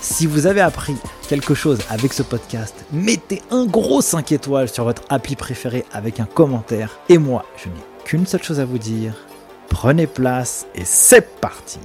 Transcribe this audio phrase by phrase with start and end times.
[0.00, 0.94] Si vous avez appris
[1.28, 6.20] quelque chose avec ce podcast, mettez un gros 5 étoiles sur votre appli préféré avec
[6.20, 7.00] un commentaire.
[7.08, 7.74] Et moi, je n'ai
[8.04, 9.14] qu'une seule chose à vous dire.
[9.68, 11.80] Prenez place et c'est parti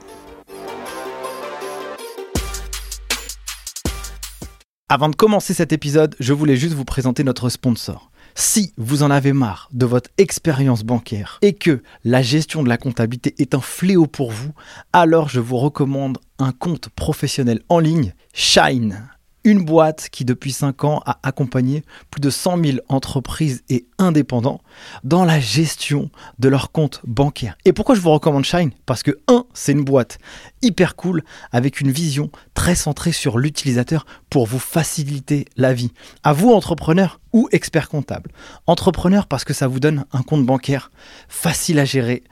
[4.89, 8.11] Avant de commencer cet épisode, je voulais juste vous présenter notre sponsor.
[8.35, 12.77] Si vous en avez marre de votre expérience bancaire et que la gestion de la
[12.77, 14.53] comptabilité est un fléau pour vous,
[14.91, 19.07] alors je vous recommande un compte professionnel en ligne, Shine.
[19.45, 24.61] Une boîte qui depuis 5 ans a accompagné plus de 100 000 entreprises et indépendants
[25.03, 27.57] dans la gestion de leurs comptes bancaires.
[27.65, 28.71] Et pourquoi je vous recommande Shine?
[28.85, 30.17] Parce que 1, c'est une boîte
[30.61, 35.91] hyper cool avec une vision très centrée sur l'utilisateur pour vous faciliter la vie.
[36.23, 38.31] À vous entrepreneurs ou experts comptables.
[38.65, 40.89] Entrepreneur parce que ça vous donne un compte bancaire
[41.27, 42.23] facile à gérer,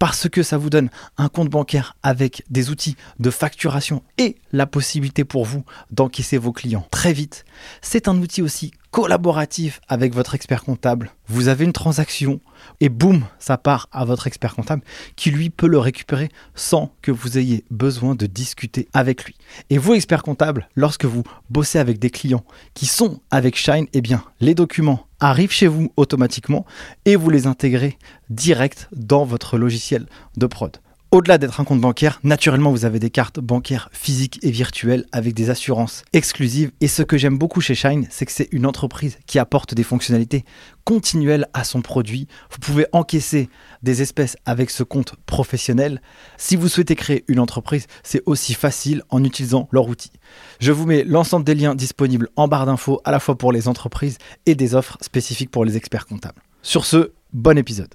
[0.00, 4.66] parce que ça vous donne un compte bancaire avec des outils de facturation et la
[4.66, 7.44] possibilité pour vous d'encaisser vos clients très vite.
[7.82, 11.10] C'est un outil aussi collaboratif avec votre expert comptable.
[11.28, 12.40] Vous avez une transaction
[12.80, 14.82] et boum, ça part à votre expert comptable
[15.16, 19.36] qui lui peut le récupérer sans que vous ayez besoin de discuter avec lui.
[19.68, 24.00] Et vous, expert comptable, lorsque vous bossez avec des clients qui sont avec Shine, eh
[24.00, 26.66] bien, les documents arrivent chez vous automatiquement
[27.04, 30.06] et vous les intégrez direct dans votre logiciel
[30.36, 30.78] de prod.
[31.12, 35.34] Au-delà d'être un compte bancaire, naturellement, vous avez des cartes bancaires physiques et virtuelles avec
[35.34, 36.70] des assurances exclusives.
[36.80, 39.82] Et ce que j'aime beaucoup chez Shine, c'est que c'est une entreprise qui apporte des
[39.82, 40.44] fonctionnalités
[40.84, 42.26] continuelles à son produit.
[42.50, 43.48] Vous pouvez encaisser
[43.82, 46.00] des espèces avec ce compte professionnel.
[46.36, 50.12] Si vous souhaitez créer une entreprise, c'est aussi facile en utilisant leur outil.
[50.60, 53.68] Je vous mets l'ensemble des liens disponibles en barre d'infos, à la fois pour les
[53.68, 56.42] entreprises et des offres spécifiques pour les experts comptables.
[56.62, 57.94] Sur ce, bon épisode.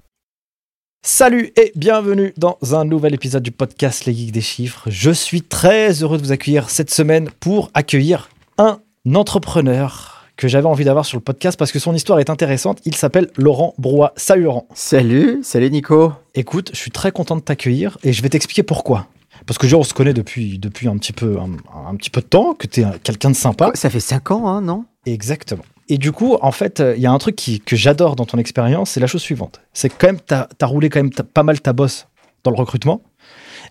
[1.08, 4.90] Salut et bienvenue dans un nouvel épisode du podcast Les Geeks des Chiffres.
[4.90, 8.80] Je suis très heureux de vous accueillir cette semaine pour accueillir un
[9.14, 12.80] entrepreneur que j'avais envie d'avoir sur le podcast parce que son histoire est intéressante.
[12.84, 14.12] Il s'appelle Laurent Brouat.
[14.16, 14.66] Salut Laurent.
[14.74, 16.12] Salut, salut Nico.
[16.34, 19.06] Écoute, je suis très content de t'accueillir et je vais t'expliquer pourquoi.
[19.46, 22.26] Parce que genre, on se connaît depuis, depuis un, petit peu, un, petit peu de
[22.26, 23.70] temps, que tu es quelqu'un de sympa.
[23.74, 24.84] Ça fait 5 ans, hein, non?
[25.04, 25.64] Exactement.
[25.88, 28.38] Et du coup, en fait, il y a un truc qui, que j'adore dans ton
[28.38, 29.60] expérience, c'est la chose suivante.
[29.72, 32.08] C'est quand même, tu as, roulé quand même pas mal ta bosse
[32.42, 33.02] dans le recrutement.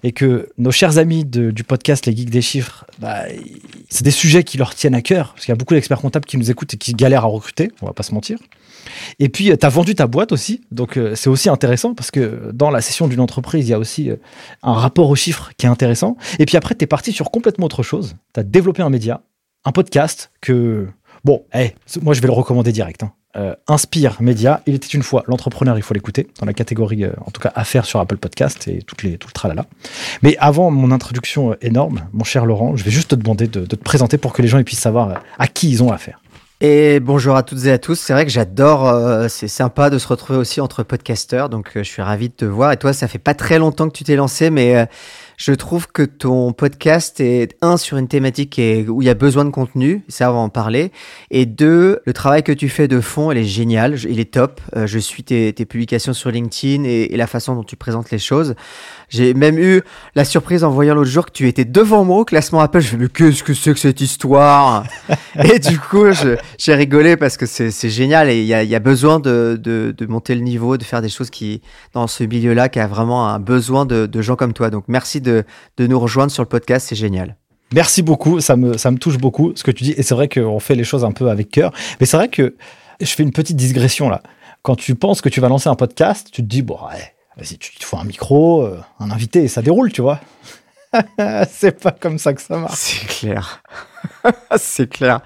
[0.05, 3.23] Et que nos chers amis du podcast Les Geeks des Chiffres, bah,
[3.89, 5.33] c'est des sujets qui leur tiennent à cœur.
[5.33, 7.71] Parce qu'il y a beaucoup d'experts comptables qui nous écoutent et qui galèrent à recruter,
[7.81, 8.38] on va pas se mentir.
[9.17, 10.61] Et puis, tu as vendu ta boîte aussi.
[10.69, 13.79] Donc, euh, c'est aussi intéressant parce que dans la session d'une entreprise, il y a
[13.79, 14.17] aussi euh,
[14.61, 16.17] un rapport aux chiffres qui est intéressant.
[16.37, 18.16] Et puis après, tu es parti sur complètement autre chose.
[18.35, 19.23] Tu as développé un média,
[19.63, 20.87] un podcast que
[21.25, 21.73] Bon, hey,
[22.03, 23.01] moi je vais le recommander direct.
[23.01, 23.11] Hein.
[23.38, 27.12] Euh, Inspire Média, il était une fois l'entrepreneur, il faut l'écouter, dans la catégorie, euh,
[27.25, 29.66] en tout cas, affaires sur Apple Podcast et toutes les, tout le tralala.
[30.22, 33.66] Mais avant mon introduction euh, énorme, mon cher Laurent, je vais juste te demander de,
[33.66, 36.22] te présenter pour que les gens puissent savoir à qui ils ont affaire.
[36.62, 38.00] Et bonjour à toutes et à tous.
[38.00, 42.02] C'est vrai que j'adore, c'est sympa de se retrouver aussi entre podcasteurs, donc je suis
[42.02, 42.72] ravi de te voir.
[42.72, 44.88] Et toi, ça fait pas très longtemps que tu t'es lancé, mais
[45.38, 49.46] je trouve que ton podcast est, un, sur une thématique où il y a besoin
[49.46, 50.91] de contenu, ça, on va en parler.
[51.31, 54.62] Et deux, le travail que tu fais de fond, il est génial, il est top.
[54.75, 58.19] Euh, je suis tes, publications sur LinkedIn et, et, la façon dont tu présentes les
[58.19, 58.56] choses.
[59.09, 59.81] J'ai même eu
[60.16, 62.81] la surprise en voyant l'autre jour que tu étais devant moi au classement Apple.
[62.81, 64.84] Je me mais qu'est-ce que c'est que cette histoire?
[65.43, 66.05] Et du coup,
[66.58, 70.78] j'ai rigolé parce que c'est génial et il y a, besoin de, monter le niveau,
[70.78, 71.61] de faire des choses qui,
[71.93, 74.70] dans ce milieu-là, qui a vraiment un besoin de, de, gens comme toi.
[74.70, 75.43] Donc, merci de,
[75.77, 77.35] de nous rejoindre sur le podcast, c'est génial.
[77.73, 79.93] Merci beaucoup, ça me, ça me touche beaucoup ce que tu dis.
[79.97, 81.73] Et c'est vrai qu'on fait les choses un peu avec cœur.
[81.99, 82.55] Mais c'est vrai que
[83.01, 84.22] je fais une petite digression là.
[84.61, 87.57] Quand tu penses que tu vas lancer un podcast, tu te dis, bon, ouais, Vas-y,
[87.57, 90.22] tu te fais un micro, euh, un invité et ça déroule, tu vois.
[91.49, 92.77] c'est pas comme ça que ça marche.
[92.77, 93.61] C'est clair.
[94.57, 95.19] c'est clair.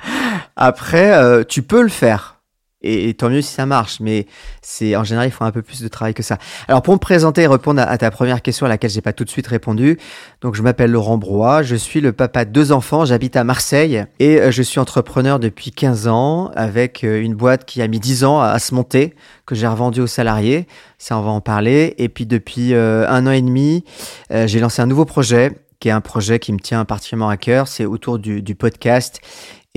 [0.56, 2.39] Après, euh, tu peux le faire.
[2.82, 4.26] Et, tant mieux si ça marche, mais
[4.62, 6.38] c'est en général il faut un peu plus de travail que ça.
[6.70, 9.26] Alors pour me présenter et répondre à, ta première question à laquelle j'ai pas tout
[9.26, 9.98] de suite répondu,
[10.40, 14.06] donc je m'appelle Laurent Brois, je suis le papa de deux enfants, j'habite à Marseille
[14.20, 18.00] et euh, je suis entrepreneur depuis 15 ans avec euh, une boîte qui a mis
[18.00, 19.14] 10 ans à, se monter,
[19.46, 20.66] que j'ai revendu aux salariés,
[20.98, 21.96] ça on va en parler.
[21.98, 23.84] Et puis depuis euh, un an et demi,
[24.30, 27.70] j'ai lancé un nouveau projet qui est un projet qui me tient particulièrement à cœur,
[27.70, 29.22] c'est autour du podcast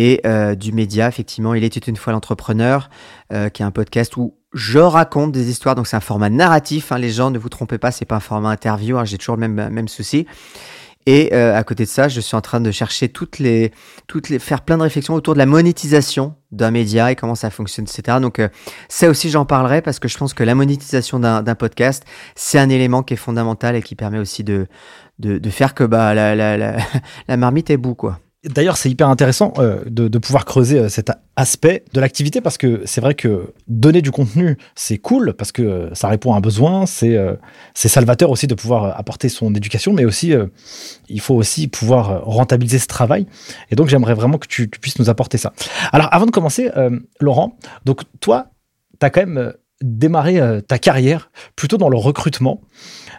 [0.03, 1.07] et euh, du média.
[1.07, 2.91] Effectivement, il était une fois l'entrepreneur,
[3.33, 5.77] euh, qui est un podcast où je raconte des histoires.
[5.77, 6.91] Donc c'est un format narratif.
[6.91, 8.99] Hein, les gens, ne vous trompez pas, c'est pas un format interview.
[8.99, 10.27] Hein, J'ai toujours le même même souci.
[11.07, 13.73] Et euh, à côté de ça, je suis en train de chercher toutes les,
[14.07, 17.51] toutes les, faire plein de réflexions autour de la monétisation d'un média et comment ça
[17.51, 18.19] fonctionne, etc.
[18.21, 18.41] Donc
[18.89, 22.05] ça aussi, j'en parlerai parce que je pense que la monétisation d'un podcast,
[22.37, 24.69] c'est un élément qui est fondamental et qui permet aussi de,
[25.19, 26.77] de, de faire que bah, la, la, la,
[27.29, 28.21] la marmite est bout, quoi.
[28.45, 32.83] D'ailleurs, c'est hyper intéressant euh, de, pouvoir creuser euh, cet aspect de l'activité parce que
[32.87, 36.41] c'est vrai que donner du contenu, c'est cool parce que euh, ça répond à un
[36.41, 37.17] besoin, c'est
[37.75, 40.35] salvateur aussi de pouvoir apporter son éducation, mais aussi
[41.09, 43.27] il faut aussi pouvoir rentabiliser ce travail.
[43.71, 45.53] Et donc, j'aimerais vraiment que tu, tu, puisses nous apporter ça.
[45.93, 46.71] Alors, avant de commencer,
[47.21, 48.47] Laurent, donc toi,
[48.99, 52.63] tu as quand même démarré ta carrière plutôt dans le recrutement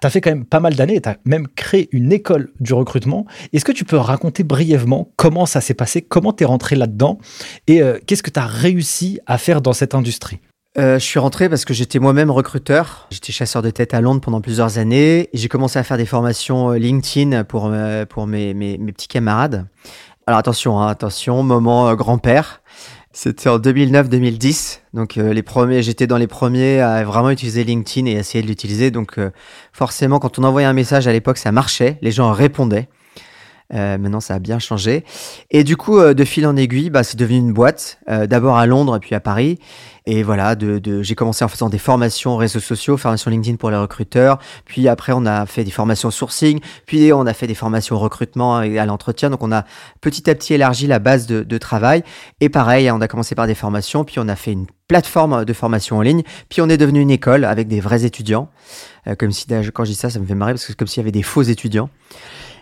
[0.04, 2.74] tu as fait quand même pas mal d'années, tu as même créé une école du
[2.74, 3.26] recrutement.
[3.54, 7.20] Est-ce que tu peux raconter brièvement comment ça s'est passé, comment tu es rentré là-dedans
[7.68, 10.40] et euh, qu'est-ce que tu as réussi à faire dans cette industrie?
[10.78, 13.08] Euh, je suis rentré parce que j'étais moi-même recruteur.
[13.12, 15.30] J'étais chasseur de tête à Londres pendant plusieurs années.
[15.34, 17.72] J'ai commencé à faire des formations euh, LinkedIn pour,
[18.10, 19.68] pour mes, mes, mes petits camarades.
[20.28, 22.62] Alors attention, hein, attention, moment grand-père.
[23.16, 24.80] C'était en 2009-2010.
[24.96, 28.48] Donc euh, les premiers, j'étais dans les premiers à vraiment utiliser LinkedIn et essayer de
[28.48, 28.90] l'utiliser.
[28.90, 29.30] Donc euh,
[29.72, 32.90] forcément, quand on envoyait un message à l'époque, ça marchait, les gens répondaient.
[33.74, 35.04] Euh, maintenant, ça a bien changé.
[35.52, 38.00] Et du coup, de fil en aiguille, bah, c'est devenu une boîte.
[38.08, 39.60] D'abord à Londres puis à Paris.
[40.06, 43.78] Et voilà, de, j'ai commencé en faisant des formations réseaux sociaux, formations LinkedIn pour les
[43.78, 44.38] recruteurs.
[44.66, 46.60] Puis après, on a fait des formations sourcing.
[46.86, 49.30] Puis on a fait des formations recrutement et à l'entretien.
[49.30, 49.64] Donc on a
[50.02, 52.04] petit à petit élargi la base de, travail.
[52.42, 54.04] Et pareil, on a commencé par des formations.
[54.04, 56.24] Puis on a fait une plateforme de formation en ligne.
[56.50, 58.50] Puis on est devenu une école avec des vrais étudiants.
[59.08, 60.88] Euh, comme si, quand je dis ça, ça me fait marrer parce que c'est comme
[60.88, 61.90] s'il y avait des faux étudiants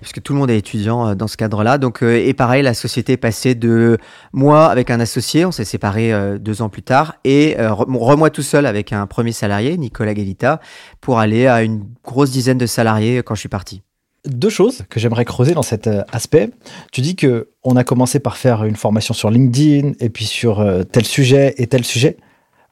[0.02, 1.78] puisque tout le monde est étudiant euh, dans ce cadre-là.
[1.78, 3.98] Donc, euh, et pareil, la société est passée de
[4.34, 8.42] moi avec un associé, on s'est séparés euh, deux ans plus tard, et re-moi tout
[8.42, 10.60] seul avec un premier salarié, Nicolas Galita,
[11.00, 13.82] pour aller à une grosse dizaine de salariés quand je suis parti.
[14.26, 16.52] Deux choses que j'aimerais creuser dans cet aspect.
[16.92, 20.64] Tu dis que on a commencé par faire une formation sur LinkedIn et puis sur
[20.92, 22.18] tel sujet et tel sujet.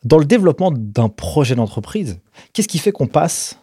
[0.03, 2.19] Dans le développement d'un projet d'entreprise,
[2.53, 3.59] qu'est-ce qui fait qu'on passe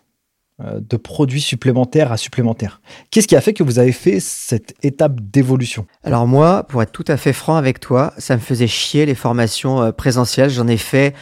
[0.59, 2.81] de produits supplémentaires à supplémentaires.
[3.11, 5.87] Qu'est-ce qui a fait que vous avez fait cette étape d'évolution?
[6.03, 9.15] Alors moi, pour être tout à fait franc avec toi, ça me faisait chier les
[9.15, 10.49] formations euh, présentielles.
[10.49, 11.15] J'en ai fait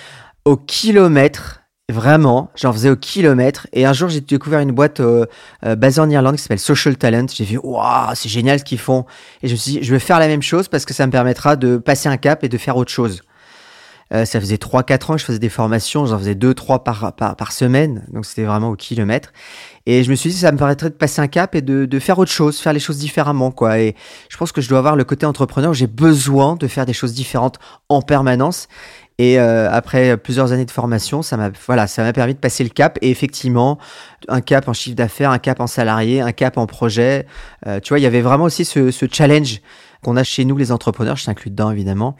[0.45, 1.63] au kilomètre.
[1.93, 3.67] Vraiment, j'en faisais au kilomètre.
[3.73, 5.27] Et un jour, j'ai découvert une boîte euh,
[5.77, 7.27] basée en Irlande qui s'appelle Social Talent.
[7.35, 9.05] J'ai vu, waouh, c'est génial ce qu'ils font.
[9.43, 11.13] Et je me suis dit, je vais faire la même chose parce que ça me
[11.13, 13.21] permettra de passer un cap et de faire autre chose.
[14.13, 17.37] Euh, ça faisait 3-4 ans que je faisais des formations, j'en faisais 2-3 par, par,
[17.37, 19.33] par, semaine, donc c'était vraiment au kilomètre.
[19.87, 21.99] Et je me suis dit, ça me paraîtrait de passer un cap et de, de,
[21.99, 23.79] faire autre chose, faire les choses différemment, quoi.
[23.79, 23.95] Et
[24.29, 27.15] je pense que je dois avoir le côté entrepreneur, j'ai besoin de faire des choses
[27.15, 27.59] différentes
[27.89, 28.69] en permanence.
[29.19, 32.65] Et euh, après plusieurs années de formation, ça m'a voilà, ça m'a permis de passer
[32.65, 32.99] le cap.
[33.01, 33.79] Et effectivement,
[34.29, 37.27] un cap en chiffre d'affaires, un cap en salarié, un cap en projet.
[37.67, 39.61] Euh, tu vois, il y avait vraiment aussi ce, ce challenge
[40.05, 42.17] qu'on a chez nous les entrepreneurs, je t'inclus dedans évidemment,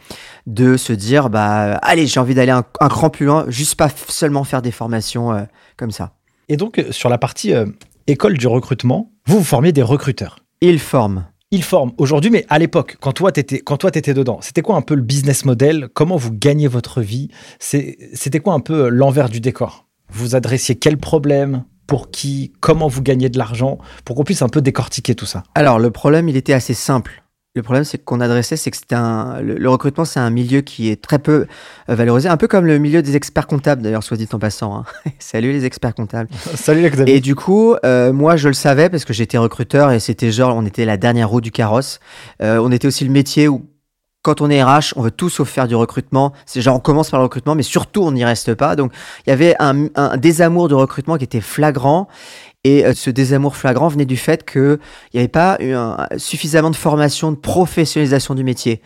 [0.47, 4.43] de se dire bah allez j'ai envie d'aller un, cran plus loin, juste pas seulement
[4.43, 5.43] faire des formations euh,
[5.77, 6.15] comme ça.
[6.49, 7.65] Et donc euh, sur la partie euh,
[8.07, 10.39] école du recrutement, vous vous formiez des recruteurs.
[10.61, 11.25] Ils forment.
[11.51, 14.75] Ils forment aujourd'hui, mais à l'époque, quand toi t'étais quand toi t'étais dedans, c'était quoi
[14.75, 15.89] un peu le business model?
[15.93, 17.29] Comment vous gagnez votre vie?
[17.59, 19.85] C'était quoi un peu l'envers du décor?
[20.09, 21.63] Vous adressiez quel problème?
[21.87, 25.43] Pour qui, comment vous gagnez de l'argent, pour qu'on puisse un peu décortiquer tout ça.
[25.53, 27.23] Alors le problème, il était assez simple.
[27.57, 30.89] Le problème, c'est qu'on adressait, c'est que c'était un, le, recrutement, c'est un milieu qui
[30.89, 31.47] est très peu
[31.89, 34.75] euh, valorisé, un peu comme le milieu des experts comptables, d'ailleurs, soit dit en passant.
[34.75, 34.83] Hein.
[35.19, 36.29] Salut les experts comptables.
[36.55, 40.01] Salut les Et du coup, euh, moi, je le savais parce que j'étais recruteur et
[40.01, 42.01] c'était genre, on était la dernière roue du carrosse.
[42.41, 43.65] Euh, on était aussi le métier où
[44.21, 46.33] quand on est RH, on veut tout sauf faire du recrutement.
[46.47, 48.75] C'est genre on commence par le recrutement, mais surtout on n'y reste pas.
[48.75, 48.91] Donc
[49.25, 52.07] il y avait un, un désamour de recrutement qui était flagrant.
[52.65, 54.79] Et euh, ce désamour flagrant venait du fait qu'il
[55.13, 55.73] n'y avait pas eu
[56.17, 58.81] suffisamment de formation, de professionnalisation du métier.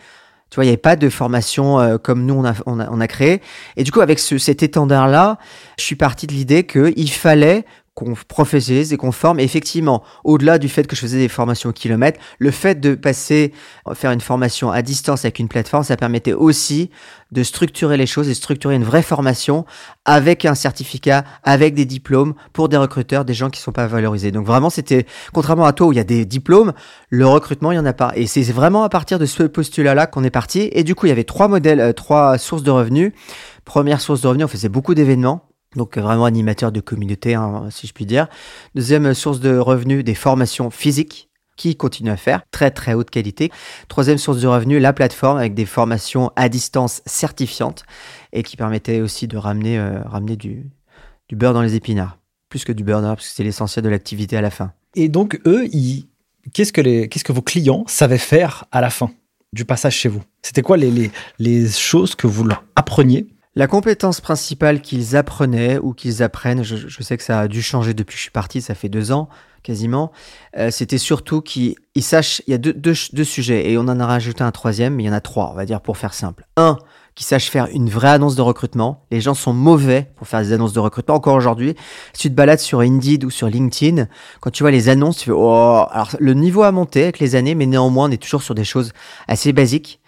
[0.50, 3.40] Tu vois, il n'y avait pas de formation euh, comme nous, on a, créé.
[3.76, 5.38] Et du coup, avec ce, cet étendard-là,
[5.78, 7.64] je suis parti de l'idée qu'il fallait
[8.00, 9.40] qu'on professionnalise et qu'on forme.
[9.40, 12.94] Et effectivement, au-delà du fait que je faisais des formations au kilomètre, le fait de
[12.94, 13.52] passer,
[13.94, 16.90] faire une formation à distance avec une plateforme, ça permettait aussi
[17.30, 19.64] de structurer les choses et structurer une vraie formation
[20.04, 23.86] avec un certificat, avec des diplômes pour des recruteurs, des gens qui ne sont pas
[23.86, 24.32] valorisés.
[24.32, 26.72] Donc vraiment, c'était, contrairement à toi où il y a des diplômes,
[27.10, 28.12] le recrutement, il n'y en a pas.
[28.16, 30.70] Et c'est vraiment à partir de ce postulat-là qu'on est parti.
[30.72, 33.12] Et du coup, il y avait trois modèles, euh, trois sources de revenus.
[33.64, 35.49] Première source de revenus, on faisait beaucoup d'événements.
[35.76, 38.26] Donc vraiment animateur de communauté, hein, si je puis dire.
[38.74, 43.52] Deuxième source de revenus, des formations physiques qui continue à faire, très très haute qualité.
[43.88, 47.84] Troisième source de revenus, la plateforme avec des formations à distance certifiantes
[48.32, 50.70] et qui permettait aussi de ramener, euh, ramener du,
[51.28, 52.18] du beurre dans les épinards.
[52.48, 54.72] Plus que du beurre, parce que c'est l'essentiel de l'activité à la fin.
[54.96, 55.68] Et donc eux,
[56.52, 57.08] qu'est-ce que, les...
[57.08, 59.10] qu'est-ce que vos clients savaient faire à la fin
[59.52, 60.22] du passage chez vous?
[60.42, 63.28] C'était quoi les, les, les choses que vous leur appreniez?
[63.56, 67.94] La compétence principale qu'ils apprenaient ou qu'ils apprennent, je, sais que ça a dû changer
[67.94, 69.28] depuis que je suis parti, ça fait deux ans
[69.62, 70.12] quasiment,
[70.56, 74.06] euh, c'était surtout qu'ils sachent, il y a deux, deux, sujets et on en a
[74.06, 76.46] rajouté un troisième, mais il y en a trois, on va dire pour faire simple.
[76.56, 76.78] Un,
[77.14, 79.04] qu'ils sachent faire une vraie annonce de recrutement.
[79.10, 81.16] Les gens sont mauvais pour faire des annonces de recrutement.
[81.16, 81.74] Encore aujourd'hui,
[82.14, 84.06] si tu te balades sur Indeed ou sur LinkedIn,
[84.40, 87.34] quand tu vois les annonces, tu fais oh, alors le niveau a monté avec les
[87.34, 88.92] années, mais néanmoins on est toujours sur des choses
[89.28, 90.00] assez basiques.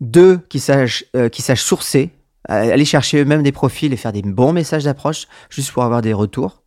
[0.00, 2.10] Deux, qu'ils sachent, euh, qu'ils sachent sourcer,
[2.48, 6.12] aller chercher eux-mêmes des profils et faire des bons messages d'approche juste pour avoir des
[6.12, 6.62] retours.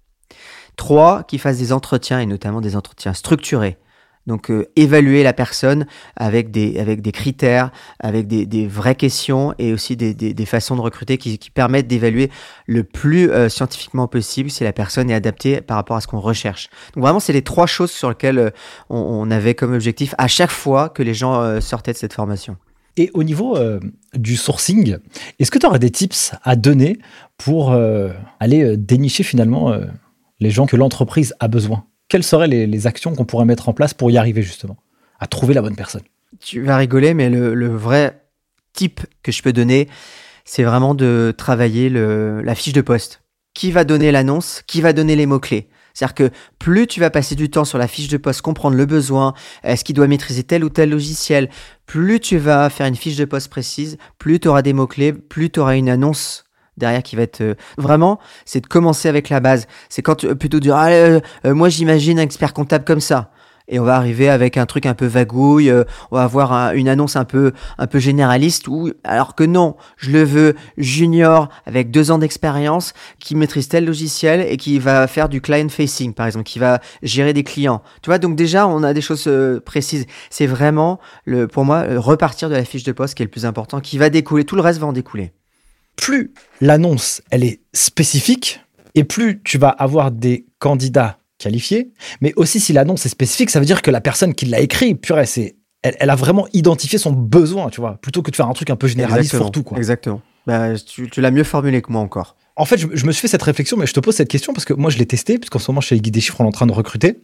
[0.78, 3.78] Trois, qu'ils fassent des entretiens et notamment des entretiens structurés.
[4.28, 9.56] Donc euh, évaluer la personne avec des, avec des critères, avec des, des vraies questions
[9.58, 12.30] et aussi des, des, des façons de recruter qui, qui permettent d'évaluer
[12.68, 16.20] le plus euh, scientifiquement possible si la personne est adaptée par rapport à ce qu'on
[16.20, 16.70] recherche.
[16.94, 18.50] Donc vraiment, c'est les trois choses sur lesquelles euh,
[18.90, 22.58] on, on, avait comme objectif à chaque fois que les gens sortaient de cette formation.
[22.98, 23.80] Et au niveau euh,
[24.14, 24.98] du sourcing,
[25.40, 27.00] est-ce que tu aurais des tips à donner
[27.38, 29.74] pour euh, aller euh, dénicher finalement
[30.40, 31.86] les gens que l'entreprise a besoin?
[32.10, 34.78] Quelles seraient les, actions qu'on pourrait mettre en place pour y arriver justement,
[35.20, 36.02] à trouver la bonne personne?
[36.40, 38.22] Tu vas rigoler, mais le, vrai
[38.74, 39.88] tip que je peux donner,
[40.44, 43.22] c'est vraiment de travailler la fiche de poste.
[43.54, 44.64] Qui va donner l'annonce?
[44.68, 45.70] Qui va donner les mots-clés?
[45.94, 46.30] C'est-à-dire que
[46.60, 49.34] plus tu vas passer du temps sur la fiche de poste, comprendre le besoin,
[49.64, 51.50] est-ce qu'il doit maîtriser tel ou tel logiciel,
[51.86, 55.50] plus tu vas faire une fiche de poste précise, plus tu auras des mots-clés, plus
[55.50, 56.46] tu auras une annonce
[56.78, 59.68] derrière qui va être euh, vraiment c'est de commencer avec la base.
[59.90, 63.32] C'est quand euh, plutôt dire ah, euh, moi j'imagine un expert comptable comme ça
[63.72, 66.90] et on va arriver avec un truc un peu vagouille, euh, on va avoir une
[66.90, 71.90] annonce un peu un peu généraliste ou alors que non, je le veux junior avec
[71.90, 76.28] deux ans d'expérience qui maîtrise tel logiciel et qui va faire du client facing par
[76.28, 77.82] exemple, qui va gérer des clients.
[78.02, 80.06] Tu vois donc déjà on a des choses euh, précises.
[80.30, 83.46] C'est vraiment le pour moi repartir de la fiche de poste qui est le plus
[83.46, 85.32] important, qui va découler, tout le reste va en découler.
[85.96, 88.60] Plus l'annonce elle est spécifique
[88.96, 93.60] et plus tu vas avoir des candidats qualifié, mais aussi si l'annonce est spécifique, ça
[93.60, 97.12] veut dire que la personne qui l'a écrit, purée, c'est, elle, a vraiment identifié son
[97.12, 99.78] besoin, tu vois, plutôt que de faire un truc un peu généraliste pour tout, quoi.
[99.78, 100.22] Exactement.
[100.48, 102.36] Bah, tu, l'as mieux formulé que moi encore.
[102.56, 104.66] En fait, je, me suis fait cette réflexion, mais je te pose cette question parce
[104.66, 106.48] que moi, je l'ai testé, puisqu'en ce moment, chez les guides des chiffres, on est
[106.48, 107.22] en train de recruter.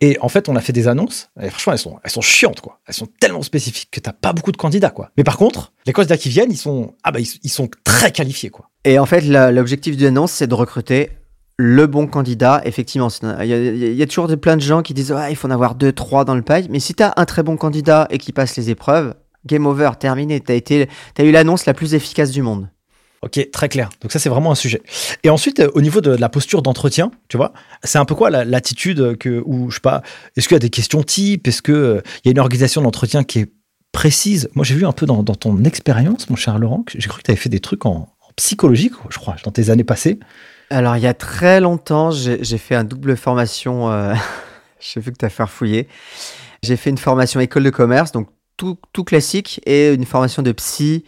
[0.00, 1.30] Et en fait, on a fait des annonces.
[1.42, 2.80] Et franchement, elles sont, elles sont chiantes, quoi.
[2.86, 5.10] Elles sont tellement spécifiques que t'as pas beaucoup de candidats, quoi.
[5.16, 8.50] Mais par contre, les candidats qui viennent, ils sont, ah bah, ils, sont très qualifiés,
[8.50, 8.70] quoi.
[8.84, 11.10] Et en fait, l'objectif d'une annonce, c'est de recruter
[11.58, 13.08] le bon candidat, effectivement,
[13.42, 16.24] il y, a, toujours plein de gens qui disent il faut en avoir deux, trois
[16.24, 16.68] dans le pipe.
[16.70, 19.14] Mais si tu as un très bon candidat et qui passe les épreuves,
[19.46, 20.40] game over, terminé.
[20.40, 22.68] Tu as, eu l'annonce la plus efficace du monde.
[23.22, 23.90] Ok, très clair.
[24.00, 24.80] Donc ça, c'est vraiment un sujet.
[25.24, 29.16] Et ensuite, au niveau de la posture d'entretien, tu vois, c'est un peu quoi l'attitude
[29.18, 30.02] que, ou je sais pas,
[30.36, 31.48] est-ce qu'il y a des questions types?
[31.48, 33.52] Est-ce qu'il euh, y a une organisation d'entretien qui est
[33.90, 34.48] précise?
[34.54, 37.32] Moi, j'ai vu un peu dans, ton expérience, mon cher Laurent, j'ai cru que tu
[37.32, 40.20] avais fait des trucs en, en psychologie, je crois, dans tes années passées.
[40.70, 43.90] Alors, il y a très longtemps, j'ai fait un double formation.
[43.90, 44.14] Euh,
[44.80, 45.88] J'ai vu que tu as farfouillé.
[46.62, 50.52] J'ai fait une formation école de commerce, donc tout, tout classique, et une formation de
[50.52, 51.04] psy,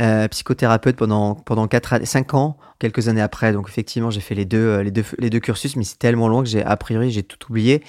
[0.00, 3.52] euh, psychothérapeute pendant, pendant 4 5 ans, quelques années après.
[3.52, 6.26] Donc, effectivement, j'ai fait les deux, euh, les, deux, les deux cursus, mais c'est tellement
[6.26, 7.84] long que j'ai, a priori, j'ai tout oublié.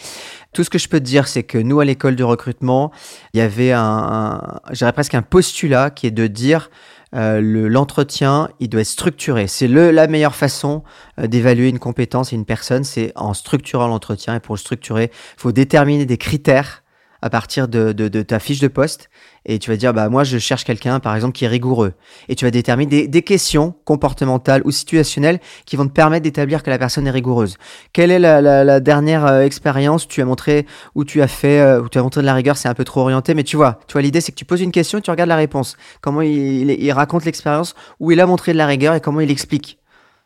[0.54, 2.92] Tout ce que je peux te dire, c'est que nous, à l'école de recrutement,
[3.34, 6.70] il y avait un, un j'aurais presque un postulat qui est de dire
[7.16, 9.48] euh, l'entretien, il doit être structuré.
[9.48, 10.84] C'est la meilleure façon
[11.20, 14.36] euh, d'évaluer une compétence et une personne, c'est en structurant l'entretien.
[14.36, 16.83] Et pour le structurer, il faut déterminer des critères
[17.24, 19.10] à partir de, de, de, ta fiche de poste
[19.46, 21.94] et tu vas dire bah moi je cherche quelqu'un par exemple qui est rigoureux.
[22.28, 26.64] Et tu vas déterminer des, des questions comportementales ou situationnelles qui vont te permettre d'établir
[26.64, 27.56] que la personne est rigoureuse.
[27.94, 30.66] Quelle est la, la, la dernière euh, expérience tu as montré
[30.96, 32.84] où tu as fait euh, où tu as montré de la rigueur c'est un peu
[32.84, 35.02] trop orienté mais tu vois tu vois l'idée c'est que tu poses une question et
[35.02, 35.78] tu regardes la réponse.
[36.02, 39.22] Comment il, il, il raconte l'expérience où il a montré de la rigueur et comment
[39.22, 39.80] il explique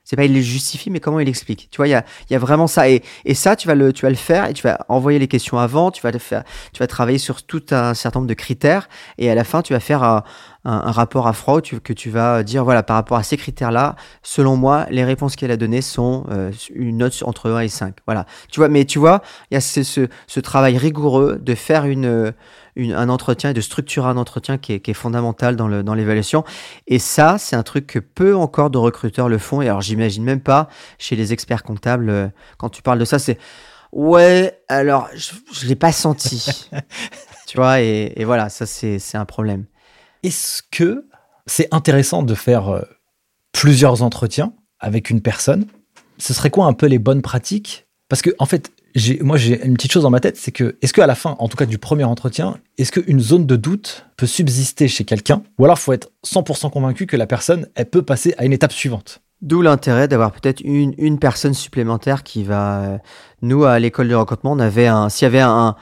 [0.09, 1.67] C'est pas il les justifie, mais comment il explique.
[1.69, 2.89] Tu vois, il y a, y a vraiment ça.
[2.89, 5.27] Et, et ça, tu vas, le, tu vas le faire et tu vas envoyer les
[5.27, 8.33] questions avant, tu vas, le faire, tu vas travailler sur tout un certain nombre de
[8.33, 8.87] critères
[9.17, 10.23] et à la fin, tu vas faire un,
[10.63, 13.35] un, un rapport à froid tu, que tu vas dire, voilà, par rapport à ces
[13.35, 17.67] critères-là, selon moi, les réponses qu'elle a données sont euh, une note entre 1 et
[17.67, 17.95] 5.
[18.05, 18.25] Voilà.
[18.49, 19.21] Tu vois, mais tu vois,
[19.51, 22.33] il y a ce, ce, ce travail rigoureux de faire une
[22.77, 25.93] un entretien et de structurer un entretien qui est, qui est fondamental dans, le, dans
[25.93, 26.43] l'évaluation.
[26.87, 29.61] Et ça, c'est un truc que peu encore de recruteurs le font.
[29.61, 33.19] Et alors, j'imagine même pas chez les experts comptables, euh, quand tu parles de ça,
[33.19, 33.37] c'est
[33.91, 36.69] ouais, alors je, ne l'ai pas senti.
[37.47, 39.65] tu vois, et, et voilà, ça, c'est, c'est un problème.
[40.23, 41.07] Est-ce que
[41.45, 42.81] c'est intéressant de faire euh,
[43.51, 45.65] plusieurs entretiens avec une personne?
[46.17, 47.87] Ce serait quoi un peu les bonnes pratiques?
[48.09, 48.71] Parce que, en fait,
[49.21, 51.47] moi j'ai une petite chose dans ma tête, c'est que est-ce qu'à la fin, en
[51.47, 55.65] tout cas du premier entretien, est-ce qu'une zone de doute peut subsister chez quelqu'un, ou
[55.65, 59.21] alors faut être 100% convaincu que la personne, elle peut passer à une étape suivante?
[59.41, 62.99] D'où l'intérêt d'avoir peut-être une, personne supplémentaire qui va.
[63.43, 65.75] Nous à l'école de recrutement, on avait un, s'il y avait un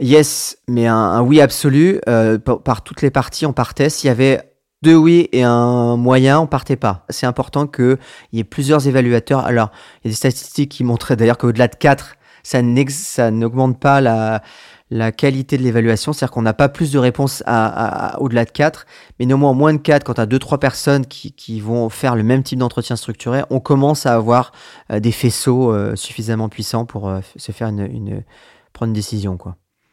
[0.00, 3.88] yes, mais un, un oui absolu euh, par, par toutes les parties, on partait.
[3.88, 4.42] S'il y avait
[4.82, 7.04] deux oui et un moyen, on partait pas.
[7.08, 7.98] C'est important qu'il
[8.32, 9.40] y ait plusieurs évaluateurs.
[9.40, 9.70] Alors,
[10.02, 15.12] il y a des statistiques qui montraient d'ailleurs qu'au-delà de quatre, ça n'augmente pas la,
[15.12, 17.42] qualité de l'évaluation, c'est-à-dire qu'on n'a pas plus de réponses
[18.18, 18.86] au-delà de 4,
[19.18, 22.42] mais néanmoins moins de 4, quand tu as 2-3 personnes qui, vont faire le même
[22.42, 24.52] type d'entretien structuré, on commence à avoir
[24.90, 28.22] euh, des faisceaux euh, suffisamment puissants pour euh, se faire une,
[28.72, 29.38] prendre une décision.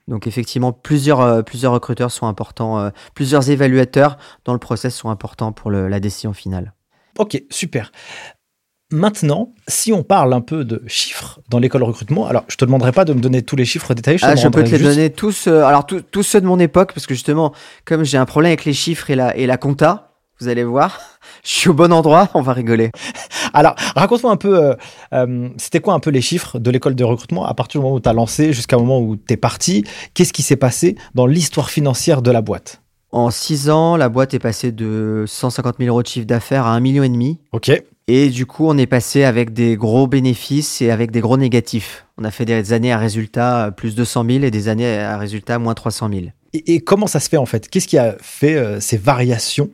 [0.07, 5.99] Donc effectivement, plusieurs, recruteurs sont importants, plusieurs évaluateurs dans le process sont importants pour la
[5.99, 6.73] décision finale.
[7.17, 7.91] Ok, super.
[8.91, 12.91] Maintenant, si on parle un peu de chiffres dans l'école recrutement, alors je te demanderai
[12.91, 14.19] pas de me donner tous les chiffres détaillés.
[14.19, 15.47] Je, ah, je peux te les donner tous.
[15.47, 17.51] Euh, alors tous ceux de mon époque, parce que justement,
[17.83, 20.99] comme j'ai un problème avec les chiffres et la et la compta, vous allez voir,
[21.43, 22.29] je suis au bon endroit.
[22.35, 22.91] On va rigoler.
[23.53, 24.75] Alors raconte-moi un peu, euh,
[25.13, 27.95] euh, c'était quoi un peu les chiffres de l'école de recrutement à partir du moment
[27.95, 29.83] où tu as lancé jusqu'à moment où tu es parti?
[30.13, 32.81] Qu'est-ce qui s'est passé dans l'histoire financière de la boîte?
[33.11, 36.71] En six ans, la boîte est passée de 150 000 euros de chiffre d'affaires à
[36.71, 37.39] un million et demi.
[37.51, 37.71] Ok.
[38.07, 42.05] Et du coup, on est passé avec des gros bénéfices et avec des gros négatifs.
[42.19, 45.17] On a fait des années à résultat plus de 100 000 et des années à
[45.17, 46.25] résultat moins 300 000.
[46.53, 47.67] Et, et comment ça se fait en fait?
[47.67, 49.71] Qu'est-ce qui a fait euh, ces variations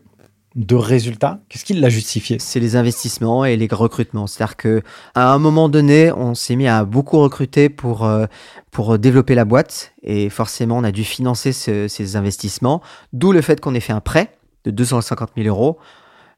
[0.55, 1.41] de résultats?
[1.49, 2.37] Qu'est-ce qui l'a justifié?
[2.39, 4.27] C'est les investissements et les recrutements.
[4.27, 4.81] C'est-à-dire que
[5.13, 8.27] à un moment donné, on s'est mis à beaucoup recruter pour euh,
[8.71, 12.81] pour développer la boîte et forcément, on a dû financer ce, ces investissements.
[13.11, 15.77] D'où le fait qu'on ait fait un prêt de 250 000 euros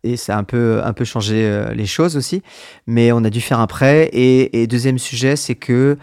[0.04, 2.44] et ça a un peu, un peu changé euh, les choses aussi.
[2.88, 4.10] Mais on a dû faire un prêt.
[4.14, 5.98] Et, deuxième sujet, c'est que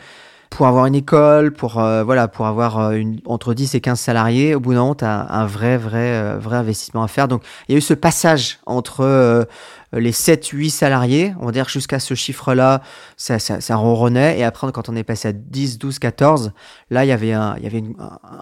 [0.48, 4.00] pour avoir une école, pour, euh, voilà, pour avoir euh, une, entre 10 et 15
[4.00, 7.28] salariés, au bout d'un moment, tu as un vrai, vrai, vrai investissement à faire.
[7.28, 9.46] Donc, il y a eu ce passage entre
[9.92, 12.82] les 7, 8 salariés, on va dire jusqu'à ce chiffre-là,
[13.16, 14.38] ça, ça, ronronnait.
[14.38, 16.52] Et après, quand on est passé à 10, 12, 14,
[16.90, 17.56] là, il y avait un,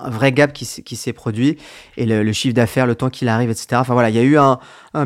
[0.08, 1.56] vrai gap qui, s'est produit.
[1.96, 3.68] Et le, chiffre d'affaires, le temps qu'il arrive, etc.
[3.74, 4.58] Enfin voilà, il y a eu un,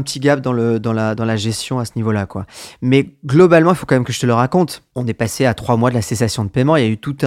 [0.02, 2.26] petit gap dans, la, gestion à ce niveau-là.
[2.26, 2.46] quoi.
[2.80, 4.82] Mais globalement, il faut quand même que je te le raconte.
[4.96, 6.76] On est passé à trois mois de la cessation de paiement.
[6.76, 7.24] Il y a eu toute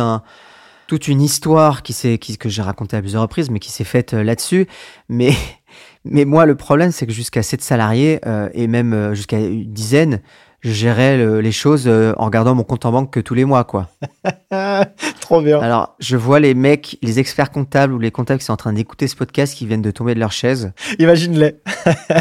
[1.08, 4.68] une histoire que j'ai racontée à plusieurs reprises, mais qui s'est faite euh, là-dessus.
[5.08, 5.32] Mais
[6.06, 9.74] mais moi, le problème, c'est que jusqu'à 7 salariés euh, et même euh, jusqu'à une
[9.74, 10.22] dizaine,
[10.62, 13.44] je gérais le, les choses euh, en regardant mon compte en banque que tous les
[13.44, 13.90] mois, quoi.
[15.20, 15.60] Trop bien.
[15.60, 18.74] Alors, je vois les mecs, les experts comptables ou les comptables qui sont en train
[18.74, 20.72] d'écouter ce podcast qui viennent de tomber de leur chaise.
[21.00, 21.56] Imagine-les.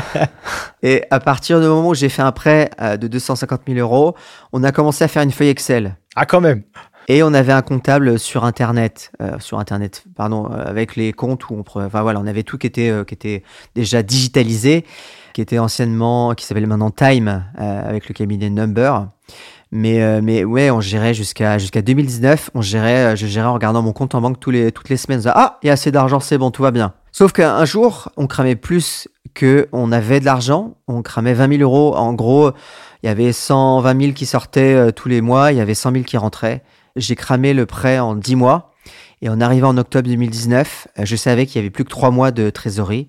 [0.82, 4.14] et à partir du moment où j'ai fait un prêt de 250 000 euros,
[4.52, 5.96] on a commencé à faire une feuille Excel.
[6.16, 6.62] Ah, quand même.
[7.08, 11.50] Et on avait un comptable sur internet, euh, sur internet, pardon, euh, avec les comptes
[11.50, 13.42] où on, enfin voilà, on avait tout qui était euh, qui était
[13.74, 14.86] déjà digitalisé,
[15.34, 19.08] qui était anciennement, qui s'appelait maintenant Time, euh, avec le cabinet Number.
[19.70, 23.82] Mais euh, mais ouais, on gérait jusqu'à jusqu'à 2019, on gérait, je gérais en regardant
[23.82, 25.22] mon compte en banque tous les toutes les semaines.
[25.26, 26.94] Ah, il y a assez d'argent, c'est bon, tout va bien.
[27.12, 30.74] Sauf qu'un jour, on cramait plus que on avait de l'argent.
[30.88, 31.94] On cramait 20 000 euros.
[31.96, 32.50] En gros,
[33.02, 36.04] il y avait 120 000 qui sortaient tous les mois, il y avait 100 000
[36.04, 36.62] qui rentraient
[36.96, 38.70] j'ai cramé le prêt en 10 mois.
[39.22, 42.10] Et en arrivant en octobre 2019, euh, je savais qu'il y avait plus que 3
[42.10, 43.08] mois de trésorerie.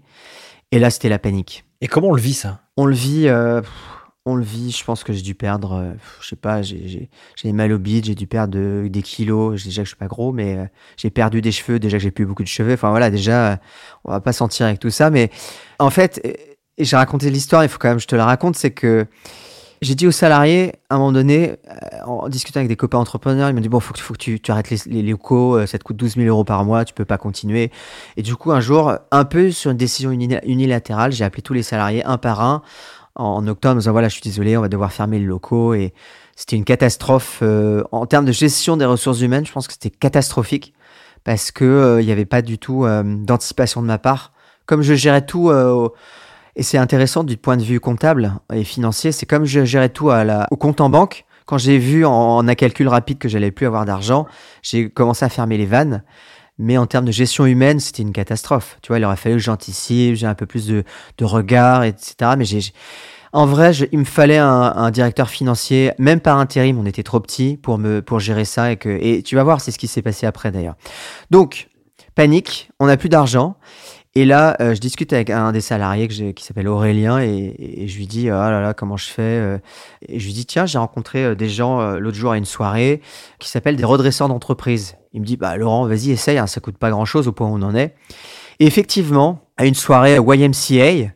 [0.71, 1.65] Et là, c'était la panique.
[1.81, 2.61] Et comment on le vit, ça?
[2.77, 3.61] On le vit, euh,
[4.25, 7.09] on le vit, je pense que j'ai dû perdre, euh, je sais pas, j'ai
[7.45, 9.63] mal au bide, j'ai dû perdre de, des kilos.
[9.63, 10.65] Déjà que je suis pas gros, mais euh,
[10.97, 12.73] j'ai perdu des cheveux, déjà que j'ai plus beaucoup de cheveux.
[12.73, 13.59] Enfin voilà, déjà,
[14.03, 15.09] on va pas sentir avec tout ça.
[15.09, 15.29] Mais
[15.79, 16.21] en fait,
[16.77, 19.05] j'ai raconté l'histoire, il faut quand même que je te la raconte, c'est que
[19.81, 23.49] j'ai dit aux salariés, à un moment donné, euh, en discutant avec des copains entrepreneurs,
[23.49, 25.97] ils m'ont dit Bon, il faut que, tu, arrêtes les, locaux, euh, ça te coûte
[25.97, 27.71] 12 000 euros par mois, tu peux pas continuer.
[28.17, 31.63] Et du coup, un jour, un peu sur une décision unilatérale, j'ai appelé tous les
[31.63, 32.61] salariés un par un
[33.15, 35.93] en octobre en disant voilà, je suis désolé, on va devoir fermer les locaux et
[36.35, 37.41] c'était une catastrophe
[37.91, 39.45] en termes de gestion des ressources humaines.
[39.45, 40.73] Je pense que c'était catastrophique
[41.23, 44.33] parce que il n'y avait pas du tout d'anticipation de ma part.
[44.65, 45.49] Comme je gérais tout
[46.55, 50.09] et c'est intéressant du point de vue comptable et financier, c'est comme je gérais tout
[50.09, 51.25] au compte en banque.
[51.45, 54.25] Quand j'ai vu en, un calcul rapide que j'allais plus avoir d'argent,
[54.63, 56.03] j'ai commencé à fermer les vannes.
[56.57, 58.77] Mais en termes de gestion humaine, c'était une catastrophe.
[58.81, 60.83] Tu vois, il aurait fallu que j'anticipe, j'ai un peu plus de,
[61.17, 62.31] de regard, etc.
[62.37, 62.45] Mais
[63.33, 67.57] en vrai, il me fallait un, directeur financier, même par intérim, on était trop petit
[67.61, 70.51] pour me pour gérer ça et tu vas voir, c'est ce qui s'est passé après
[70.51, 70.75] d'ailleurs.
[71.31, 71.67] Donc
[72.15, 73.57] panique, on n'a plus d'argent
[74.17, 78.07] et là, euh, je discute avec un des salariés qui s'appelle Aurélien et, je lui
[78.07, 79.57] dis oh là là comment je fais euh.
[80.07, 83.01] et je lui dis tiens j'ai rencontré euh, des gens l'autre jour à une soirée
[83.39, 84.95] qui s'appelle des redresseurs d'entreprise.
[85.11, 87.49] Il me dit bah Laurent vas-y essaye hein, ça coûte pas grand chose au point
[87.49, 87.93] où on en est.
[88.61, 91.11] Et effectivement à une soirée YMCA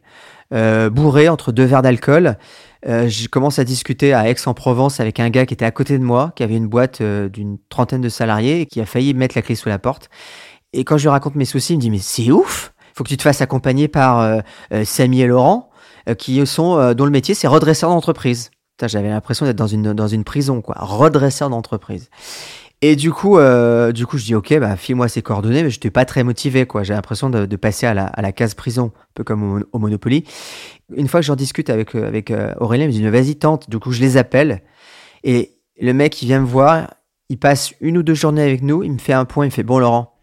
[0.89, 2.37] bourré entre deux verres d'alcool.
[2.83, 6.33] je commence à discuter à Aix-en-Provence avec un gars qui était à côté de moi,
[6.35, 9.55] qui avait une boîte d'une trentaine de salariés et qui a failli mettre la clé
[9.55, 10.09] sous la porte.
[10.73, 13.09] Et quand je lui raconte mes soucis, il me dit mais c'est ouf faut que
[13.09, 14.39] tu te fasses accompagner par euh,
[14.73, 15.69] euh, Samy et Laurent,
[16.09, 18.51] euh, qui sont dont le métier c'est redresseur d'entreprise.
[18.85, 22.09] J'avais l'impression d'être dans une dans une prison quoi, redresseur d'entreprise.
[22.81, 23.37] Et du coup,
[23.93, 26.65] du coup, je dis ok, bah file-moi ces coordonnées, mais je n'étais pas très motivé
[26.65, 26.83] quoi.
[26.83, 30.23] J'ai l'impression de, passer à la, à la case prison, un peu comme au, Monopoly.
[30.95, 33.69] Une fois que j'en discute avec avec Aurélien, il me dit vas-y tente.
[33.69, 34.61] Du coup, je les appelle
[35.23, 36.93] et le mec il vient me voir,
[37.29, 39.53] il passe une ou deux journées avec nous, il me fait un point, il me
[39.53, 40.17] fait bon Laurent,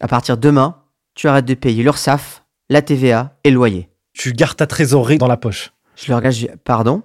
[0.00, 0.76] à partir de demain,
[1.16, 3.88] tu arrêtes de payer l'URSSAF, la TVA et le loyer.
[4.12, 5.72] Tu gardes ta trésorerie dans la poche.
[5.96, 7.02] Je le regarde, je dis, pardon?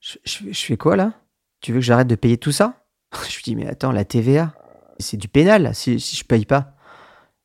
[0.00, 0.18] Je,
[0.52, 1.12] fais quoi là?
[1.60, 2.84] Tu veux que j'arrête de payer tout ça?
[3.28, 4.52] Je lui dis, mais attends, la TVA,
[4.98, 6.74] c'est du pénal si, si je paye pas.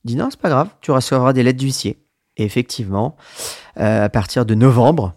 [0.03, 2.01] Il dit, non, c'est pas grave, tu recevras des lettres d'huissier.
[2.37, 3.15] Et effectivement,
[3.79, 5.13] euh, à partir de novembre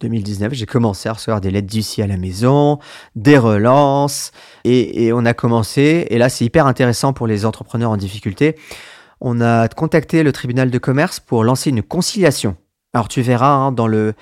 [0.00, 2.78] 2019, j'ai commencé à recevoir des lettres d'huissier à la maison,
[3.14, 4.32] des relances,
[4.64, 8.56] et, et on a commencé, et là c'est hyper intéressant pour les entrepreneurs en difficulté,
[9.20, 12.56] on a contacté le tribunal de commerce pour lancer une conciliation.
[12.94, 14.14] Alors tu verras hein, dans le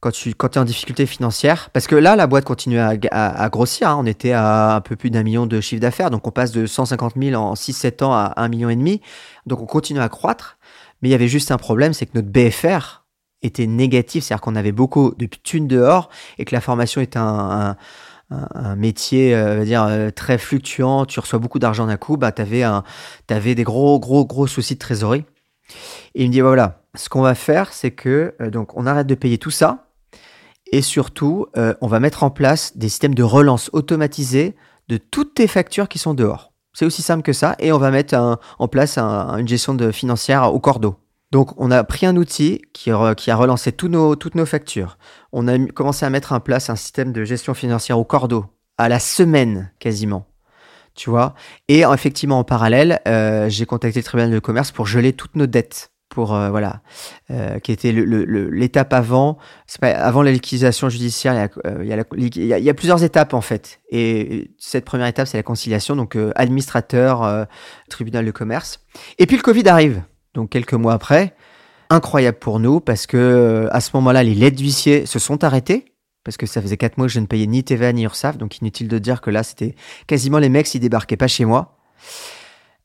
[0.00, 3.88] quand tu es en difficulté financière, parce que là la boîte continue à, grossir.
[3.88, 3.96] Hein.
[3.98, 6.66] on était à un peu plus d'un million de chiffre d'affaires, donc on passe de
[6.66, 9.00] 150 000 en 6-7 ans à 1 million et demi.
[9.46, 10.58] Donc on continue à croître,
[11.00, 13.04] mais il y avait juste un problème, c'est que notre BFR
[13.42, 17.76] était négatif, c'est-à-dire qu'on avait beaucoup de thunes dehors et que la formation était un,
[18.76, 22.82] métier euh, dire euh, très fluctuant, tu reçois beaucoup d'argent d'un coup, bah t'avais un
[23.28, 25.24] avais des gros gros gros soucis de trésorerie.
[26.14, 28.86] Et il me dit bah, voilà, ce qu'on va faire, c'est que euh, donc on
[28.86, 29.84] arrête de payer tout ça
[30.72, 31.46] et surtout
[31.80, 34.56] on va mettre en place des systèmes de relance automatisés
[34.88, 36.52] de toutes tes factures qui sont dehors.
[36.72, 38.16] C'est aussi simple que ça et on va mettre
[38.58, 40.96] en place une gestion de financière au cordeau.
[41.32, 44.96] Donc, on a pris un outil qui, a relancé toutes nos factures.
[45.32, 48.46] On a commencé à mettre en place un système de gestion financière au cordeau,
[48.78, 50.26] à la semaine quasiment.
[50.94, 51.34] Tu vois?
[51.68, 55.46] Et effectivement, en parallèle, euh, j'ai contacté le tribunal de commerce pour geler toutes nos
[55.46, 55.92] dettes.
[56.08, 56.80] Pour, euh, voilà,
[57.30, 59.38] euh, qui était l'étape avant.
[59.80, 63.80] Pas, avant la liquidation judiciaire, il y, il, y a, plusieurs étapes en fait.
[63.90, 67.46] Et cette première étape, c'est la conciliation, donc administrateur,
[67.90, 68.80] tribunal de commerce.
[69.18, 70.02] Et puis le Covid arrive
[70.36, 71.34] donc quelques mois après.
[71.90, 75.86] Incroyable pour nous parce que euh, à ce moment-là, les lettres d'huissier se sont arrêtées
[76.24, 78.58] parce que ça faisait quatre mois que je ne payais ni TVA ni URSAF, donc
[78.58, 79.76] inutile de dire que là, c'était
[80.08, 81.78] quasiment les mecs s'ils débarquaient pas chez moi.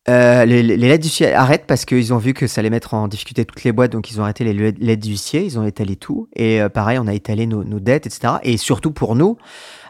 [0.10, 3.46] Euh, les, lettres d'huissier arrêtent parce qu'ils ont vu que ça allait mettre en difficulté
[3.46, 6.28] toutes les boîtes, donc ils ont arrêté les lettres d'huissier, ils ont étalé tout.
[6.36, 8.36] Et euh, pareil, on a étalé nos, nos, dettes, etc.
[8.44, 9.38] Et surtout pour nous,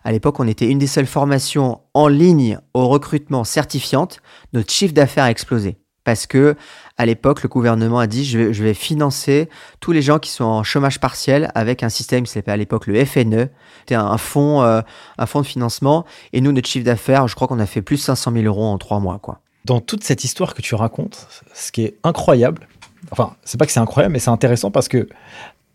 [0.06, 4.21] à l'époque, on était une des seules formations en ligne au recrutement certifiante.
[4.54, 5.78] Notre chiffre d'affaires a explosé
[6.12, 6.58] parce que
[6.97, 9.47] à l'époque, le gouvernement a dit je vais, financer
[9.80, 12.86] tous les gens qui sont en chômage partiel avec un système qui s'appelait à l'époque
[12.86, 13.47] le FNE.
[13.80, 14.82] C'était un fonds, euh,
[15.17, 16.04] un de financement.
[16.34, 18.65] Et nous, notre chiffre d'affaires, je crois qu'on a fait plus de 500 000 euros
[18.65, 19.21] en trois mois.
[19.63, 22.67] Dans toute cette histoire que tu racontes, ce qui est incroyable,
[23.12, 25.08] enfin, c'est pas que c'est incroyable, mais c'est intéressant parce que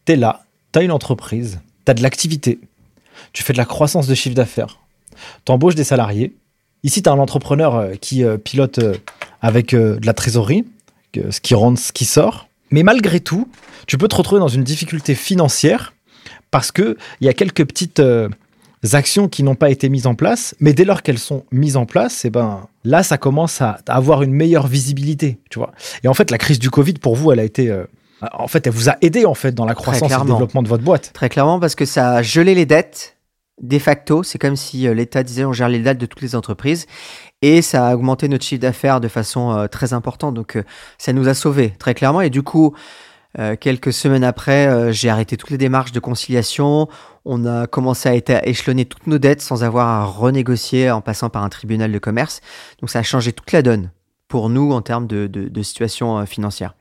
[0.04, 0.44] tu es là,
[0.74, 2.60] tu as une entreprise, tu as de l'activité,
[3.32, 4.80] tu fais de la croissance de chiffre d'affaires,
[5.46, 6.36] tu embauches des salariés.
[6.82, 8.80] Ici, tu as un entrepreneur euh, qui euh, pilote
[9.40, 10.64] avec de la trésorerie,
[11.30, 12.48] ce qui rentre, ce qui sort.
[12.70, 13.48] Mais malgré tout,
[13.86, 15.94] tu peux te retrouver dans une difficulté financière
[16.50, 18.28] parce qu'il y a quelques petites euh,
[18.92, 21.86] actions qui n'ont pas été mises en place, mais dès lors qu'elles sont mises en
[21.86, 25.72] place, eh ben, là, ça commence à avoir une meilleure visibilité, tu vois.
[26.02, 27.70] Et en fait, la crise du Covid, pour vous, elle a été...
[27.70, 27.84] Euh,
[28.32, 30.68] en fait, elle vous a aidé en fait dans la croissance et le développement de
[30.68, 31.10] votre boîte.
[31.12, 33.18] Très clairement, parce que ça a gelé les dettes.
[33.60, 36.34] De facto, c'est comme si euh, l'État disait on gère les dettes de toutes les
[36.34, 36.86] entreprises
[37.42, 40.34] et ça a augmenté notre chiffre d'affaires de façon euh, très importante.
[40.34, 40.62] Donc, euh,
[40.98, 42.20] ça nous a sauvés très clairement.
[42.20, 42.74] Et du coup,
[43.60, 46.88] quelques semaines après, j'ai arrêté toutes les démarches de conciliation.
[47.26, 51.44] On a commencé à, échelonner toutes nos dettes sans avoir à renégocier en passant par
[51.44, 52.40] un tribunal de commerce.
[52.80, 53.90] Donc ça a changé toute la donne
[54.26, 56.72] pour nous en termes de, de situation financière.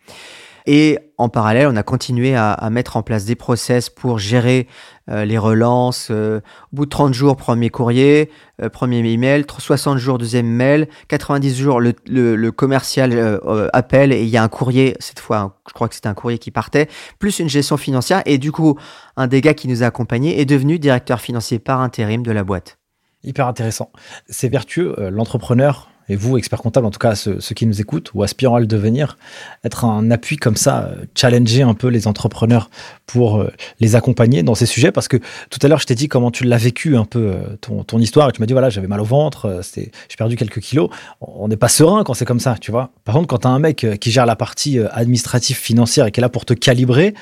[0.68, 4.68] Et en parallèle, on a continué à, mettre en place des process pour gérer
[5.10, 6.08] euh, les relances.
[6.10, 6.42] Euh,
[6.74, 11.56] au bout de 30 jours, premier courrier, euh, premier email, 60 jours, deuxième mail, 90
[11.56, 13.40] jours, le, le, le commercial
[13.74, 16.40] appelle et il y a un courrier, cette fois, je crois que c'était un courrier
[16.40, 16.88] qui partait,
[17.20, 18.24] plus une gestion financière.
[18.26, 18.78] Et du coup,
[19.18, 22.44] un des gars qui nous a accompagnés est devenu directeur financier par intérim de la
[22.44, 22.80] boîte.
[23.24, 23.92] Hyper intéressant.
[24.28, 28.24] C'est vertueux, l'entrepreneur et vous, expert comptable, en tout cas ceux, qui nous écoutent ou
[28.24, 29.18] aspirant à le devenir,
[29.64, 32.70] être un appui comme ça, euh, challenger un peu les entrepreneurs
[33.08, 34.92] pour euh, les accompagner dans ces sujets.
[34.92, 35.18] Parce que
[35.50, 38.30] tout à l'heure, je t'ai dit comment tu l'as vécu un peu, euh, ton, histoire,
[38.30, 40.90] et tu m'as dit, voilà, j'avais mal au ventre, j'ai perdu quelques kilos.
[41.22, 42.92] On n'est pas serein quand c'est comme ça, tu vois.
[43.04, 46.20] Par contre, quand tu as un mec qui gère la partie administrative, financière et qui
[46.20, 47.14] est là pour te calibrer,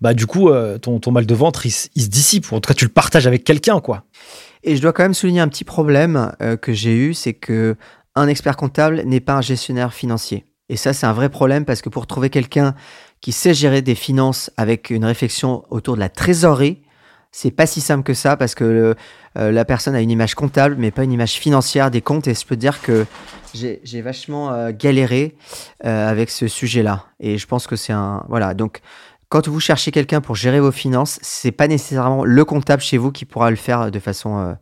[0.00, 0.50] bah du coup,
[0.80, 2.52] ton, mal de ventre, il, il se dissipe.
[2.52, 4.04] En tout cas, tu le partages avec quelqu'un, quoi.
[4.64, 7.76] Et je dois quand même souligner un petit problème que j'ai eu, c'est que
[8.14, 10.44] un expert comptable n'est pas un gestionnaire financier.
[10.68, 12.74] Et ça, c'est un vrai problème parce que pour trouver quelqu'un
[13.20, 16.82] qui sait gérer des finances avec une réflexion autour de la trésorerie,
[17.30, 18.94] c'est pas si simple que ça parce que
[19.38, 22.28] euh, la personne a une image comptable mais pas une image financière des comptes.
[22.28, 23.06] Et je peux dire que
[23.54, 25.36] j'ai vachement euh, galéré
[25.84, 27.06] euh, avec ce sujet-là.
[27.20, 28.52] Et je pense que c'est un voilà.
[28.52, 28.80] Donc
[29.30, 33.12] quand vous cherchez quelqu'un pour gérer vos finances c'est pas nécessairement le comptable chez vous
[33.12, 34.56] qui pourra le faire de façon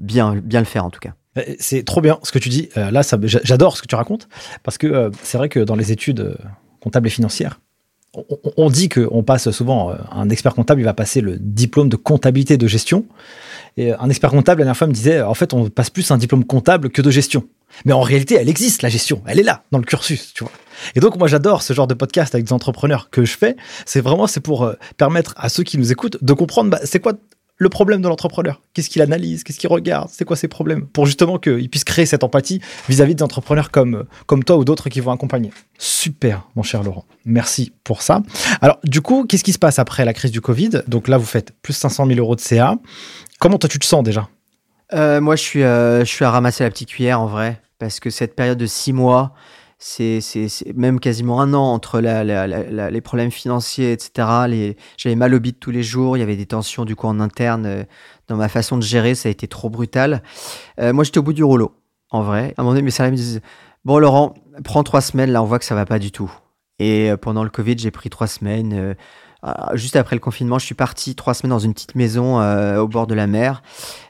[0.00, 1.14] bien bien le faire en tout cas
[1.58, 2.68] c'est trop bien ce que tu dis.
[2.76, 3.02] Euh, là,
[3.44, 4.28] j'adore ce que tu racontes
[4.62, 6.36] parce que euh, c'est vrai que dans les études
[6.80, 7.60] comptables et financières,
[8.56, 12.56] on, dit qu'on passe souvent, un expert comptable, il va passer le diplôme de comptabilité
[12.56, 13.06] de gestion.
[13.76, 16.18] Et un expert comptable, la dernière fois, me disait, en fait, on passe plus un
[16.18, 17.44] diplôme comptable que de gestion.
[17.84, 19.22] Mais en réalité, elle existe, la gestion.
[19.26, 20.52] Elle est là, dans le cursus, tu vois.
[20.96, 23.54] Et donc, moi, j'adore ce genre de podcast avec des entrepreneurs que je fais.
[23.86, 27.12] C'est vraiment, c'est pour permettre à ceux qui nous écoutent de comprendre, bah, c'est quoi
[27.60, 28.62] le problème de l'entrepreneur.
[28.72, 32.06] Qu'est-ce qu'il analyse, qu'est-ce qu'il regarde, c'est quoi ses problèmes, pour justement qu'il puisse créer
[32.06, 34.06] cette empathie vis-à-vis des entrepreneurs comme,
[34.46, 35.52] toi ou d'autres qui vont accompagner.
[35.78, 37.04] Super, mon cher Laurent.
[37.26, 38.22] Merci pour ça.
[38.62, 40.70] Alors, du coup, qu'est-ce qui se passe après la crise du Covid?
[40.88, 42.76] Donc là, vous faites plus 500 000 euros de CA.
[43.38, 44.28] Comment toi, tu te sens déjà?
[44.94, 48.00] Euh, Moi, je suis, euh, je suis à ramasser la petite cuillère en vrai, parce
[48.00, 49.34] que cette période de six mois,
[49.82, 50.20] c'est
[50.76, 54.76] même quasiment un an entre les problèmes financiers, etc.
[54.98, 57.18] J'avais mal au bide tous les jours, il y avait des tensions du coup en
[57.18, 57.84] interne euh,
[58.28, 60.22] dans ma façon de gérer, ça a été trop brutal.
[60.78, 61.72] Euh, moi, j'étais au bout du rouleau,
[62.10, 62.54] en vrai.
[62.56, 63.40] À un moment donné, mes salariés me disent
[63.86, 66.30] Bon, Laurent, prends trois semaines, là, on voit que ça va pas du tout.
[66.78, 68.94] Et euh, pendant le Covid, j'ai pris trois semaines.
[69.74, 72.88] Juste après le confinement, je suis parti trois semaines dans une petite maison euh, au
[72.88, 73.62] bord de la mer.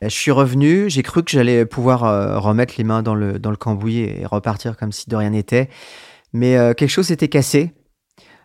[0.02, 3.50] Je suis revenu, j'ai cru que j'allais pouvoir euh, remettre les mains dans le, dans
[3.50, 5.68] le cambouis et repartir comme si de rien n'était.
[6.32, 7.74] Mais euh, quelque chose s'était cassé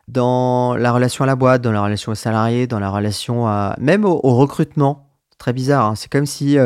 [0.08, 3.76] dans la relation à la boîte, dans la relation aux salariés, dans la relation à...
[3.80, 5.10] même au, recrutement.
[5.40, 5.96] Très bizarre, hein.
[5.96, 6.58] c'est comme si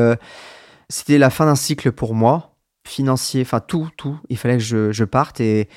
[0.90, 2.56] c'était la fin d'un cycle pour moi,
[2.86, 4.20] financier, enfin tout, tout.
[4.30, 5.70] Il fallait que je, je parte et,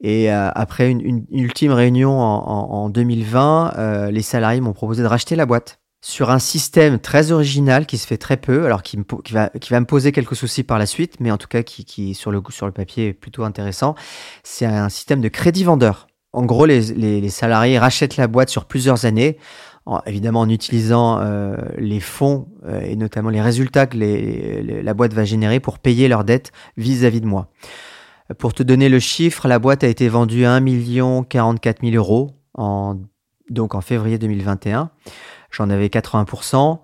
[0.00, 5.36] et euh, après une, ultime réunion en, 2020, euh, les salariés m'ont proposé de racheter
[5.36, 8.98] la boîte sur un système très original qui se fait très peu, alors qui,
[9.32, 11.84] va, qui va me poser quelques soucis par la suite, mais en tout cas qui,
[11.84, 13.96] qui sur, le, sur le papier est plutôt intéressant.
[14.44, 16.06] C'est un système de crédit vendeur.
[16.32, 19.38] En gros, les, les, salariés rachètent la boîte sur plusieurs années,
[20.06, 22.46] évidemment en utilisant euh, les fonds
[22.82, 27.22] et notamment les résultats que la boîte va générer pour payer leurs dettes vis-à-vis -vis
[27.22, 27.48] de moi.
[28.36, 32.32] Pour te donner le chiffre, la boîte a été vendue à 1 44 000 euros
[32.52, 32.96] en,
[33.48, 34.90] donc en février 2021.
[35.50, 36.80] J'en avais 80%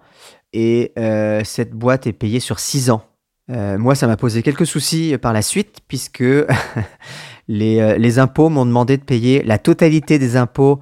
[0.54, 3.02] et euh, cette boîte est payée sur 6 ans.
[3.50, 6.24] Euh, moi, ça m'a posé quelques soucis par la suite puisque
[7.48, 10.80] les, euh, les, impôts m'ont demandé de payer la totalité des impôts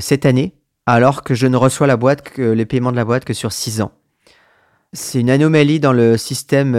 [0.00, 0.54] cette année
[0.86, 3.52] alors que je ne reçois la boîte que les paiements de la boîte que sur
[3.52, 3.92] 6 ans.
[4.92, 6.74] C'est une anomalie dans le système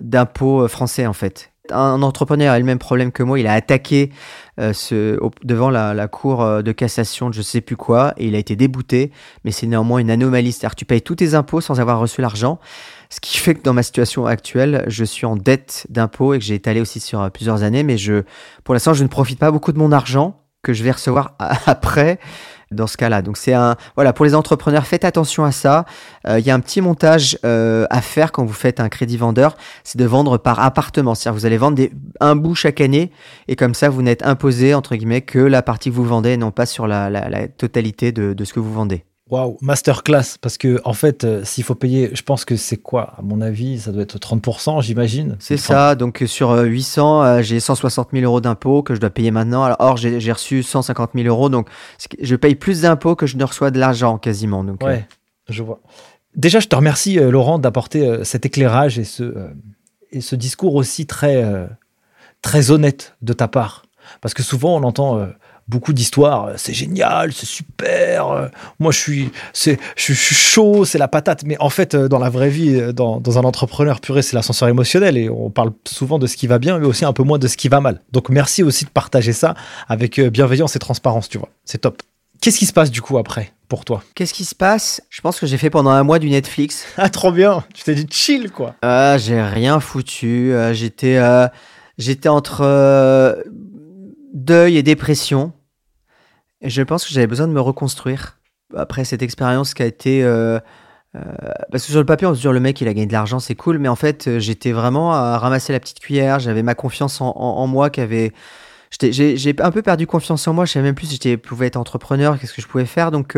[0.00, 1.52] d'impôts euh, français en fait.
[1.70, 4.10] Un entrepreneur a le même problème que moi, il a attaqué
[4.58, 8.34] euh, ce, devant la, cour euh, de cassation de je sais plus quoi et il
[8.34, 9.12] a été débouté,
[9.44, 12.58] mais c'est néanmoins une anomalie, c'est-à-dire tu payes tous tes impôts sans avoir reçu l'argent,
[13.10, 16.44] ce qui fait que dans ma situation actuelle, je suis en dette d'impôts et que
[16.44, 18.22] j'ai étalé aussi sur plusieurs années, mais je,
[18.64, 21.34] pour l'instant, je ne profite pas beaucoup de mon argent que je vais recevoir
[21.66, 22.18] après
[22.70, 23.22] dans ce cas-là.
[23.22, 25.84] Donc c'est un voilà pour les entrepreneurs, faites attention à ça.
[26.26, 29.16] Euh, il y a un petit montage euh, à faire quand vous faites un crédit
[29.16, 31.14] vendeur, c'est de vendre par appartement.
[31.14, 31.82] C'est-à-dire vous allez vendre
[32.20, 33.12] un bout chaque année
[33.48, 36.50] et comme ça vous n'êtes imposé entre guillemets que la partie que vous vendez, non
[36.50, 39.04] pas sur la, la, totalité de, de ce que vous vendez.
[39.30, 40.38] Waouh, masterclass.
[40.40, 43.14] Parce que, en fait, euh, s'il faut payer, je pense que c'est quoi?
[43.18, 45.36] À mon avis, ça doit être 30%, j'imagine.
[45.38, 45.94] C'est ça.
[45.94, 49.64] Donc, sur 800, euh, j'ai 160 000 euros d'impôts que je dois payer maintenant.
[49.64, 51.50] Alors, or, j'ai reçu 150 000 euros.
[51.50, 51.68] Donc,
[52.20, 54.64] je paye plus d'impôts que je ne reçois de l'argent quasiment.
[54.64, 55.06] Donc, ouais,
[55.48, 55.80] je vois.
[56.34, 59.50] Déjà, je te remercie, Laurent, d'apporter cet éclairage et ce,
[60.10, 61.44] et ce discours aussi très,
[62.40, 63.82] très honnête de ta part.
[64.20, 65.28] Parce que souvent, on entend
[65.68, 66.50] beaucoup d'histoires.
[66.56, 68.50] C'est génial, c'est super.
[68.78, 71.44] Moi, je suis, c'est, je, suis chaud, c'est la patate.
[71.44, 75.16] Mais en fait, dans la vraie vie, dans, un entrepreneur puré, c'est l'ascenseur émotionnel.
[75.16, 77.46] Et on parle souvent de ce qui va bien, mais aussi un peu moins de
[77.48, 78.00] ce qui va mal.
[78.12, 79.54] Donc, merci aussi de partager ça
[79.88, 81.48] avec euh, bienveillance et transparence, tu vois.
[81.64, 82.02] C'est top.
[82.40, 84.02] Qu'est-ce qui se passe du coup après pour toi?
[84.14, 85.02] Qu'est-ce qui se passe?
[85.10, 86.86] Je pense que j'ai fait pendant un mois du Netflix.
[86.96, 88.74] Ah, trop bien Tu t'es dit chill, quoi.
[88.82, 90.52] Ah, j'ai rien foutu.
[90.52, 91.48] Euh, j'étais, euh,
[91.98, 93.44] j'étais entre
[94.32, 95.52] deuil et dépression.
[96.62, 98.38] Je pense que j'avais besoin de me reconstruire
[98.76, 100.22] après cette expérience qui a été.
[100.24, 100.58] Euh,
[101.16, 101.20] euh,
[101.70, 103.38] parce que sur le papier, on se dit, le mec, il a gagné de l'argent,
[103.38, 103.78] c'est cool.
[103.78, 106.38] Mais en fait, euh, j'étais vraiment à ramasser la petite cuillère.
[106.38, 108.32] J'avais ma confiance en, moi qui avait.
[109.00, 110.64] J'ai un peu perdu confiance en moi.
[110.64, 113.10] Je savais même plus si je pouvais être entrepreneur, qu'est-ce que je pouvais faire.
[113.10, 113.36] Donc,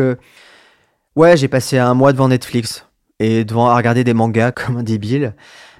[1.15, 2.85] ouais, j'ai passé un mois devant Netflix
[3.19, 5.35] et devant regarder des mangas comme un débile.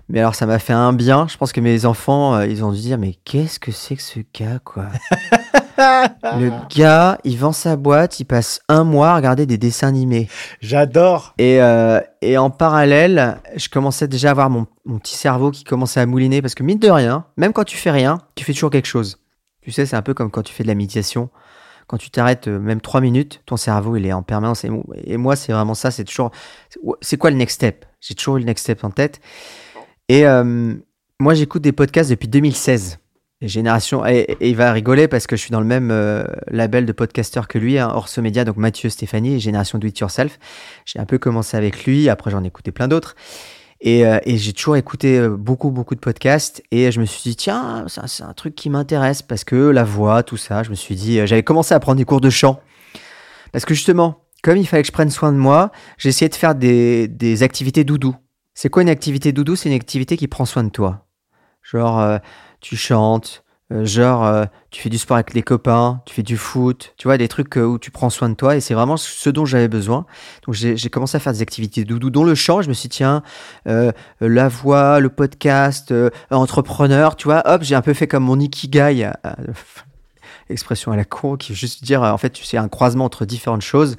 [0.10, 1.27] Mais alors, ça m'a fait un bien.
[1.30, 4.19] Je pense que mes enfants, ils ont dû dire, mais qu'est-ce que c'est que ce
[4.34, 4.88] gars, quoi?
[6.39, 10.28] Le gars, il vend sa boîte, il passe un mois à regarder des dessins animés.
[10.62, 11.34] J'adore.
[11.38, 15.63] Et, euh, et en parallèle, je commençais déjà à avoir mon, mon, petit cerveau qui
[15.63, 18.54] commençait à mouliner parce que mine de rien, même quand tu fais rien, tu fais
[18.54, 19.17] toujours quelque chose.
[19.62, 21.30] Tu sais, c'est un peu comme quand tu fais de la méditation.
[21.88, 24.63] Quand tu t'arrêtes euh, même trois minutes, ton cerveau, il est en permanence.
[24.63, 25.91] Et, moi, c'est vraiment ça.
[25.91, 26.32] C'est toujours.
[27.02, 27.86] C'est quoi le next step?
[28.00, 29.20] J'ai toujours eu le next step en tête.
[30.08, 30.74] Et euh,
[31.20, 32.98] moi, j'écoute des podcasts depuis 2016.
[33.47, 36.91] Génération, et, il va rigoler parce que je suis dans le même euh, label de
[36.91, 40.38] podcasteur que lui, hein, Orso Média, donc Mathieu Stéphanie, Génération Do It Yourself.
[40.86, 43.15] J'ai un peu commencé avec lui, après j'en ai écouté plein d'autres.
[43.80, 46.62] Et, euh, et j'ai toujours écouté euh, beaucoup, beaucoup de podcasts.
[46.69, 50.21] Et je me suis dit, tiens, c'est un, truc qui m'intéresse parce que la voix,
[50.21, 52.62] tout ça, je me suis dit, j'avais commencé à prendre des cours de chant.
[53.51, 56.36] Parce que justement, comme il fallait que je prenne soin de moi, j'ai essayé de
[56.36, 58.15] faire des, des activités doudou.
[58.54, 59.56] C'est quoi une activité doudou?
[59.56, 61.08] C'est une activité qui prend soin de toi.
[61.63, 62.19] Genre,
[62.62, 66.36] tu chantes, euh, genre euh, tu fais du sport avec les copains, tu fais du
[66.36, 68.97] foot, tu vois, des trucs euh, où tu prends soin de toi et c'est vraiment
[68.97, 70.06] ce dont j'avais besoin.
[70.45, 72.62] Donc j'ai commencé à faire des activités doudou, dont le chant.
[72.62, 73.24] Je me suis dit, tiens,
[73.65, 75.93] la voix, le podcast,
[76.30, 79.10] entrepreneur, tu vois, hop, j'ai un peu fait comme mon ikigai,
[80.50, 83.62] expression à la con, qui veut juste dire, en fait, c'est un croisement entre différentes
[83.62, 83.95] choses.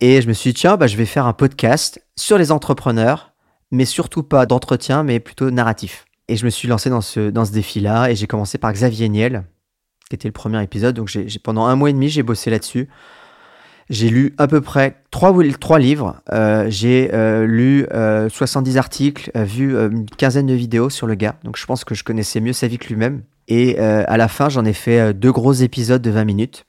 [0.00, 3.32] Et je me suis dit, tiens, bah, je vais faire un podcast sur les entrepreneurs,
[3.70, 6.04] mais surtout pas d'entretien, mais plutôt narratif.
[6.28, 9.08] Et je me suis lancé dans ce, dans ce défi-là et j'ai commencé par Xavier
[9.08, 9.44] Niel,
[10.08, 10.96] qui était le premier épisode.
[10.96, 12.88] Donc j'ai, pendant un mois et demi, j'ai bossé là-dessus.
[13.90, 17.86] J'ai lu à peu près trois, trois livres, euh, j'ai euh, lu
[18.30, 21.36] 70 euh, articles, vu une quinzaine de vidéos sur le gars.
[21.44, 23.22] Donc je pense que je connaissais mieux sa vie que lui-même.
[23.46, 26.64] Et à la fin, j'en ai fait deux gros épisodes de 20 minutes.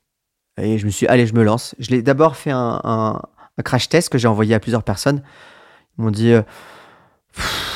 [0.61, 1.75] Et je me suis dit, allez, je me lance.
[1.79, 3.21] Je l'ai d'abord fait un, un,
[3.63, 5.21] crash test que j'ai envoyé à plusieurs personnes.
[5.97, 6.33] Ils m'ont dit,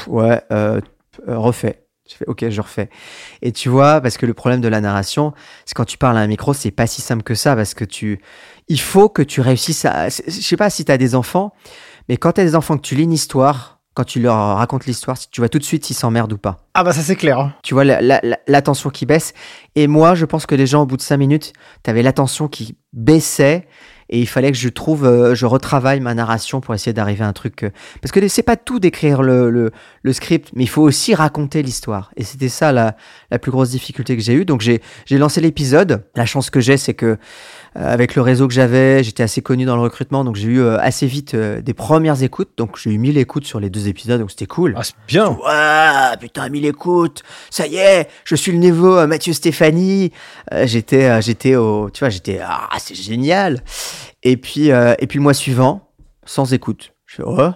[0.07, 0.81] ouais, euh,
[1.27, 1.85] refais.
[2.09, 2.89] Je fais OK, je refais.
[3.41, 5.33] Et tu vois, parce que le problème de la narration,
[5.65, 7.85] c'est quand tu parles à un micro, c'est pas si simple que ça, parce que
[7.85, 8.19] tu,
[8.67, 11.53] il faut que tu réussisses à, je sais pas si tu as des enfants,
[12.07, 14.85] mais quand tu as des enfants que tu lis une histoire, quand tu leur racontes
[14.85, 16.57] l'histoire, tu vois tout de suite s'ils s'emmerdent ou pas.
[16.73, 17.39] Ah bah ça c'est clair.
[17.39, 17.53] Hein.
[17.63, 19.33] Tu vois l'attention qui baisse.
[19.75, 21.53] Et moi, je pense que les gens, au bout de cinq minutes,
[21.83, 23.67] tu avais l'attention qui baissait
[24.09, 27.27] et il fallait que je trouve, euh, je retravaille ma narration pour essayer d'arriver à
[27.27, 27.63] un truc.
[27.63, 27.69] Euh,
[28.01, 31.61] parce que c'est pas tout d'écrire le, le, le, script, mais il faut aussi raconter
[31.61, 32.11] l'histoire.
[32.17, 32.95] Et c'était ça la,
[33.29, 34.45] la plus grosse difficulté que j'ai eue.
[34.45, 36.03] Donc j'ai lancé l'épisode.
[36.15, 37.17] La chance que j'ai, c'est que euh,
[37.75, 41.05] avec le réseau que j'avais, j'étais assez connu dans le recrutement, donc j'ai eu assez
[41.05, 42.49] vite des premières écoutes.
[42.57, 44.73] Donc j'ai eu 1000 écoutes sur les deux épisodes, donc c'était cool.
[44.75, 45.29] Ah, c'est bien.
[45.29, 47.21] Ouais, putain, 1000 écoutes.
[47.51, 50.11] Ça y est, je suis le nouveau Mathieu Stéphanie.
[50.63, 53.61] j'étais, j'étais au, tu vois, j'étais, ah, c'est génial.
[54.23, 55.91] Et puis, euh, et puis le mois suivant,
[56.25, 56.93] sans écoute.
[57.05, 57.51] Je fais, oh,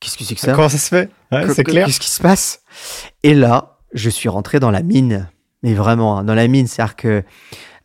[0.00, 0.52] qu'est-ce que c'est que ça?
[0.52, 1.10] Comment ça se fait?
[1.54, 1.86] C'est clair.
[1.86, 2.62] Qu'est-ce qui se passe?
[3.22, 5.28] Et là, je suis rentré dans la mine.
[5.62, 6.66] Mais vraiment, hein, dans la mine.
[6.66, 7.24] C'est-à-dire que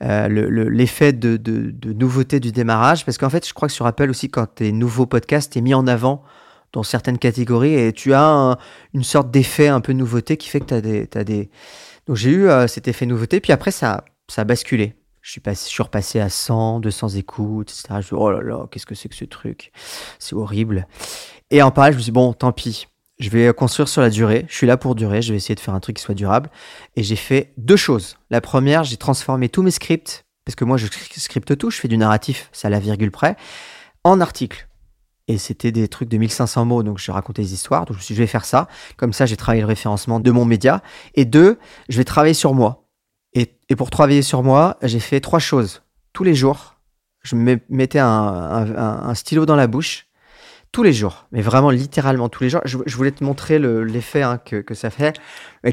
[0.04, 0.28] euh,
[0.70, 4.10] l'effet de, de, de, nouveauté du démarrage, parce qu'en fait, je crois que sur Apple
[4.10, 6.24] aussi, quand tu es nouveau podcast, tu es mis en avant
[6.72, 8.58] dans certaines catégories et tu as
[8.94, 11.50] une sorte d'effet un peu nouveauté qui fait que tu as des, as des...
[12.06, 14.96] Donc j'ai eu euh, cet effet nouveauté, puis après, ça, ça a basculé.
[15.30, 17.84] Je suis, repassé à 100, 200 écoutes, etc.
[17.90, 19.72] Je me dit, oh là là, qu'est-ce que c'est que ce truc?
[20.18, 20.88] C'est horrible.
[21.52, 22.88] Et en parallèle, je me suis dit, bon, tant pis.
[23.20, 24.48] Je vais construire sur la durée.
[24.50, 25.22] Je suis là pour durer.
[25.22, 26.50] Je vais essayer de faire un truc qui soit durable.
[26.96, 28.18] Et j'ai fait deux choses.
[28.32, 31.70] La première, j'ai transformé tous mes scripts, parce que moi, je scripte tout.
[31.70, 33.36] Je fais du narratif, c'est la virgule près,
[34.04, 34.68] en articles.
[35.28, 37.86] et c'était des trucs de 1500 mots, donc je racontais des histoires.
[37.86, 38.68] Donc je me suis dit, je vais faire ça.
[38.98, 40.82] Comme ça, j'ai travaillé le référencement de mon média.
[41.14, 42.89] Et deux, je vais travailler sur moi.
[43.34, 45.84] Et, et pour travailler sur moi, j'ai fait trois choses.
[46.14, 46.80] Tous les jours,
[47.24, 50.08] je me mettais un, stylo dans la bouche.
[50.72, 52.62] Tous les jours, mais vraiment littéralement tous les jours.
[52.66, 55.20] Je, voulais te montrer l'effet hein, que, ça fait.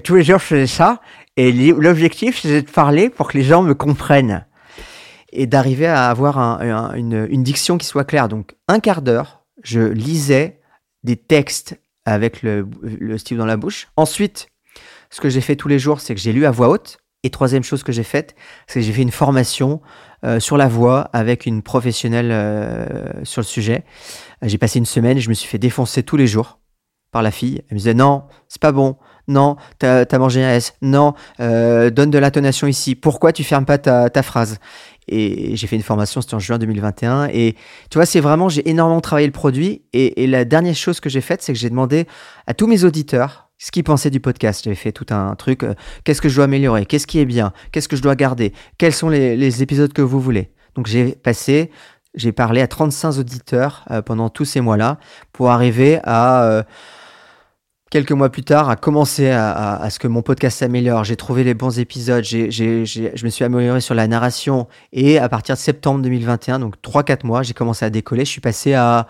[0.04, 1.02] Tous les jours, je faisais ça.
[1.36, 4.46] Et l'objectif, c'était de parler pour que les gens me comprennent.
[5.32, 8.28] Et d'arriver à avoir un, une, diction qui soit claire.
[8.28, 10.60] Donc, un quart d'heure, je lisais
[11.04, 13.88] des textes avec le stylo dans la bouche.
[13.96, 14.48] Ensuite,
[15.10, 16.98] ce que j'ai fait tous les jours, c'est que j'ai lu à voix haute.
[17.22, 18.36] Et troisième chose que j'ai faite,
[18.66, 19.80] c'est que j'ai fait une formation
[20.24, 23.84] euh, sur la voix avec une professionnelle euh, sur le sujet.
[24.42, 26.58] J'ai passé une semaine, je me suis fait défoncer tous les jours
[27.10, 27.62] par la fille.
[27.68, 28.96] Elle me disait non, c'est pas bon.
[29.28, 30.74] Non, t'as as mangé un S.
[30.82, 32.94] Non, euh, donne de l'intonation ici.
[32.94, 34.58] Pourquoi tu fermes pas ta, phrase?
[35.08, 37.28] Et j'ai fait une formation, c'était en juin 2021.
[37.32, 37.56] Et
[37.90, 39.82] tu vois, c'est vraiment, j'ai énormément travaillé le produit.
[39.92, 42.06] Et la dernière chose que j'ai faite, c'est que j'ai demandé
[42.46, 44.62] à tous mes auditeurs ce qu'ils pensaient du podcast.
[44.64, 45.62] J'avais fait tout un truc.
[45.62, 48.52] Euh, qu'est-ce que je dois améliorer Qu'est-ce qui est bien Qu'est-ce que je dois garder
[48.78, 51.70] Quels sont les, épisodes que vous voulez Donc j'ai passé,
[52.14, 54.98] j'ai parlé à 35 auditeurs euh, pendant tous ces mois-là
[55.32, 56.62] pour arriver à euh,
[57.90, 61.04] quelques mois plus tard à commencer à, ce que mon podcast s'améliore.
[61.04, 62.24] J'ai trouvé les bons épisodes.
[62.24, 67.24] Je me suis amélioré sur la narration et à partir de septembre 2021, donc 3-4
[67.24, 68.24] mois, j'ai commencé à décoller.
[68.24, 69.06] Je suis passé à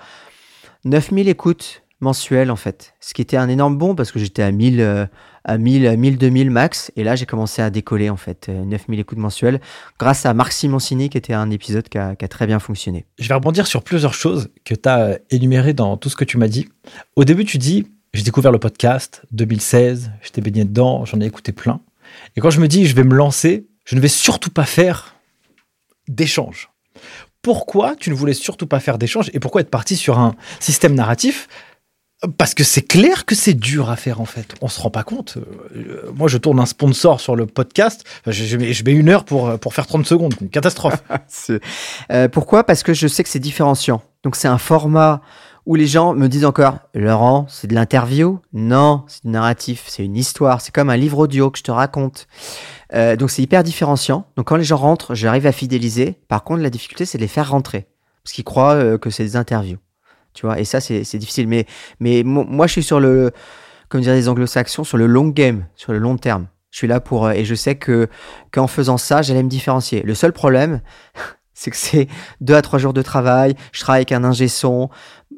[0.85, 2.95] 9000 écoutes mensuel en fait.
[3.01, 5.07] Ce qui était un énorme bond parce que j'étais à 1000, euh,
[5.45, 6.93] à 1000, à 1000, 2000 max.
[6.97, 9.61] Et là, j'ai commencé à décoller en fait, 9000 euh, écoutes mensuelles
[9.99, 13.07] grâce à Marc Simoncini qui était un épisode qui a, qui a, très bien fonctionné.
[13.19, 16.25] Je vais rebondir sur plusieurs choses que tu as euh, énumérées dans tout ce que
[16.25, 16.69] tu m'as dit.
[17.17, 21.53] Au début, tu dis, j'ai découvert le podcast 2016, j'étais baigné dedans, j'en ai écouté
[21.53, 21.81] plein.
[22.37, 25.17] Et quand je me dis, je vais me lancer, je ne vais surtout pas faire
[26.09, 26.71] d'échange.
[27.43, 30.95] Pourquoi tu ne voulais surtout pas faire d'échange et pourquoi être parti sur un système
[30.95, 31.49] narratif
[32.39, 34.55] parce que c'est clair que c'est dur à faire en fait.
[34.63, 35.37] On se rend pas compte.
[35.77, 38.05] Euh, moi, je tourne un sponsor sur le podcast.
[38.27, 40.35] Je, mets, une heure pour, pour faire 30 secondes.
[40.41, 41.03] Une catastrophe.
[42.11, 42.65] euh, pourquoi?
[42.65, 44.03] Parce que je sais que c'est différenciant.
[44.23, 45.21] Donc, c'est un format
[45.67, 48.41] où les gens me disent encore Laurent, c'est de l'interview?
[48.53, 50.61] Non, c'est du narratif, c'est une histoire.
[50.61, 52.29] C'est comme un livre audio que je te raconte.
[52.95, 54.27] Euh, donc, c'est hyper différenciant.
[54.37, 56.19] Donc, quand les gens rentrent, j'arrive à fidéliser.
[56.29, 57.89] Par contre, la difficulté, c'est de les faire rentrer.
[58.25, 59.79] Parce qu'ils croient que c'est des interviews
[60.37, 60.61] tu vois.
[60.61, 61.49] Et ça, c'est difficile.
[61.49, 61.67] Mais,
[61.99, 63.33] mais moi, je suis sur le,
[63.89, 66.47] comme dire les anglo-saxons, sur le long game, sur le long terme.
[66.71, 68.07] Je suis là pour, euh, et je sais que,
[68.53, 70.03] qu'en faisant ça, j'allais me différencier.
[70.03, 70.83] Le seul problème,
[71.55, 72.07] c'est que c'est
[72.43, 73.55] deux à trois jours de travail.
[73.73, 74.91] Je travaille avec un ingé son.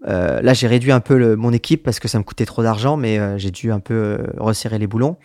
[0.06, 2.64] Euh, là, j'ai réduit un peu le, mon équipe parce que ça me coûtait trop
[2.64, 5.16] d'argent, mais euh, j'ai dû un peu euh, resserrer les boulons.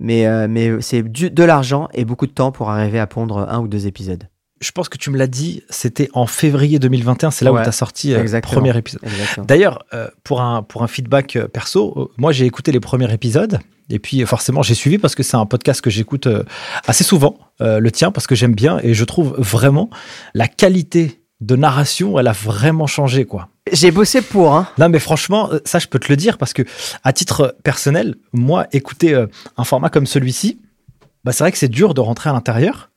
[0.00, 3.60] Mais, euh, mais c'est de l'argent et beaucoup de temps pour arriver à pondre un
[3.60, 4.28] ou deux épisodes
[4.62, 7.62] je pense que tu me l'as dit, c'était en février 2021, c'est là ouais, où
[7.62, 9.02] tu as sorti euh, le premier épisode.
[9.46, 13.58] D'ailleurs, euh, pour, un, pour un feedback euh, perso, moi j'ai écouté les premiers épisodes,
[13.90, 16.44] et puis forcément j'ai suivi parce que c'est un podcast que j'écoute euh,
[16.86, 19.90] assez souvent, euh, le tien, parce que j'aime bien, et je trouve vraiment
[20.34, 23.48] la qualité de narration, elle a vraiment changé, quoi.
[23.72, 24.68] J'ai bossé pour, hein.
[24.78, 26.62] Non, mais franchement, ça je peux te le dire, parce que
[27.04, 30.60] à titre personnel, moi, écouter euh, un format comme celui-ci,
[31.24, 32.91] bah, c'est vrai que c'est dur de rentrer à l'intérieur.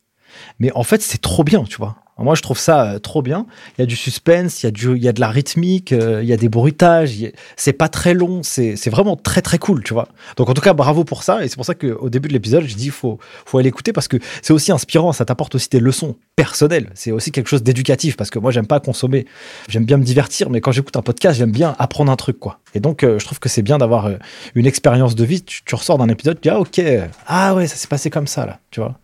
[0.60, 1.98] Mais en fait, c'est trop bien, tu vois.
[2.18, 3.46] Moi, je trouve ça euh, trop bien.
[3.78, 5.92] Il y a du suspense, il y a, du, il y a de la rythmique,
[5.92, 7.14] euh, il y a des bruitages.
[7.58, 10.08] C'est pas très long, c'est vraiment très très cool, tu vois.
[10.38, 11.44] Donc, en tout cas, bravo pour ça.
[11.44, 14.08] Et c'est pour ça qu'au début de l'épisode, je dis faut faut aller écouter parce
[14.08, 15.12] que c'est aussi inspirant.
[15.12, 16.90] Ça t'apporte aussi des leçons personnelles.
[16.94, 19.26] C'est aussi quelque chose d'éducatif parce que moi, j'aime pas consommer.
[19.68, 22.60] J'aime bien me divertir, mais quand j'écoute un podcast, j'aime bien apprendre un truc, quoi.
[22.76, 24.10] Et donc, euh, je trouve que c'est bien d'avoir
[24.56, 25.44] une expérience de vie.
[25.44, 26.82] Tu, tu ressors d'un épisode, tu dis ah ok,
[27.28, 28.96] ah ouais, ça s'est passé comme ça là, tu vois.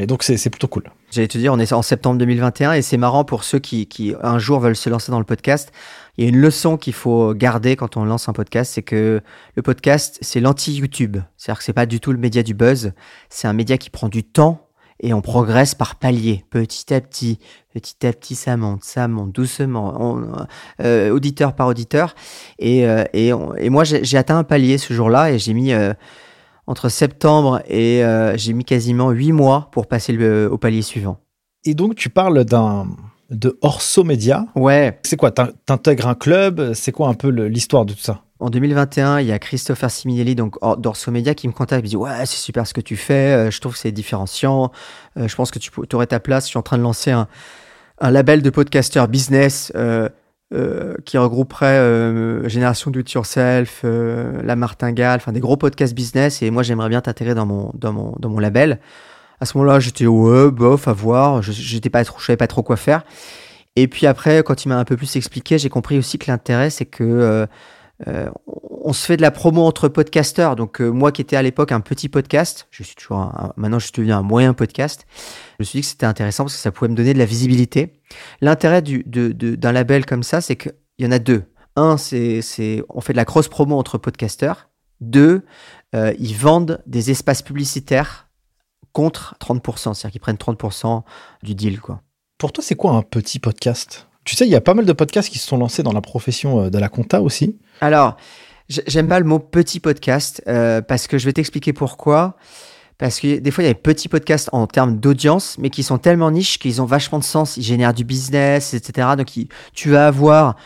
[0.00, 0.84] Et donc, c'est plutôt cool.
[1.10, 4.38] J'allais te dire, on est en septembre 2021 et c'est marrant pour ceux qui, un
[4.38, 5.72] jour, veulent se lancer dans le podcast.
[6.16, 9.20] Il y a une leçon qu'il faut garder quand on lance un podcast, c'est que
[9.54, 11.18] le podcast, c'est l'anti-YouTube.
[11.36, 12.92] C'est-à-dire que c'est pas du tout le média du buzz.
[13.28, 14.68] C'est un média qui prend du temps
[15.00, 17.38] et on progresse par paliers, petit à petit.
[17.74, 20.18] Petit à petit, ça monte, ça monte doucement,
[20.80, 22.14] euh, auditeur par auditeur.
[22.58, 23.04] Et, euh,
[23.70, 25.72] moi, j'ai atteint un palier ce jour-là et j'ai mis...
[25.72, 25.92] Euh,
[26.70, 31.18] entre septembre et euh, j'ai mis quasiment huit mois pour passer le, au palier suivant.
[31.64, 32.86] Et donc, tu parles d'un
[33.30, 34.46] de Orso Media.
[34.54, 34.98] Ouais.
[35.02, 35.32] C'est quoi?
[35.32, 36.72] T'intègres un club?
[36.74, 38.22] C'est quoi un peu l'histoire de tout ça?
[38.38, 41.88] En 2021, il y a Christopher Siminelli donc d'Orso Media qui me contacte, il me
[41.88, 44.72] dit ouais c'est super ce que tu fais, euh, je trouve que c'est différenciant,
[45.18, 46.44] euh, je pense que tu aurais ta place.
[46.44, 47.28] Je suis en train de lancer un,
[48.00, 50.08] un label de podcaster business euh,
[50.52, 55.94] euh, qui regrouperait euh, Génération Do It Yourself, euh, La Martingale, enfin des gros podcasts
[55.94, 56.42] business.
[56.42, 58.80] Et moi, j'aimerais bien t'intégrer dans mon, dans, mon, dans mon label.
[59.40, 61.40] À ce moment-là, j'étais ouais, bof, à voir.
[61.42, 63.04] J'étais pas trop, je savais pas trop quoi faire.
[63.76, 66.70] Et puis après, quand il m'a un peu plus expliqué, j'ai compris aussi que l'intérêt,
[66.70, 67.46] c'est que
[68.06, 68.30] euh, euh,
[68.82, 70.56] on se fait de la promo entre podcasteurs.
[70.56, 73.84] Donc moi qui étais à l'époque un petit podcast, je suis toujours un, maintenant je
[73.84, 75.06] suis devenu un moyen podcast.
[75.08, 77.26] Je me suis dit que c'était intéressant parce que ça pouvait me donner de la
[77.26, 78.00] visibilité.
[78.40, 81.44] L'intérêt d'un label comme ça, c'est qu'il y en a deux.
[81.76, 84.70] Un, c'est on fait de la cross promo entre podcasteurs.
[85.00, 85.44] Deux,
[85.94, 88.28] ils vendent des espaces publicitaires
[88.92, 91.02] contre 30%, c'est-à-dire qu'ils prennent 30%
[91.42, 91.80] du deal.
[92.38, 94.09] Pour toi, c'est quoi un petit podcast?
[94.24, 96.00] Tu sais, il y a pas mal de podcasts qui se sont lancés dans la
[96.00, 97.56] profession euh, de la compta aussi.
[97.80, 98.16] Alors,
[98.68, 102.36] j'aime pas le mot petit podcast euh, parce que je vais t'expliquer pourquoi.
[102.98, 105.82] Parce que des fois, il y a des petits podcasts en termes d'audience, mais qui
[105.82, 107.56] sont tellement niches qu'ils ont vachement de sens.
[107.56, 109.08] Ils génèrent du business, etc.
[109.16, 109.28] Donc,
[109.72, 110.56] tu vas avoir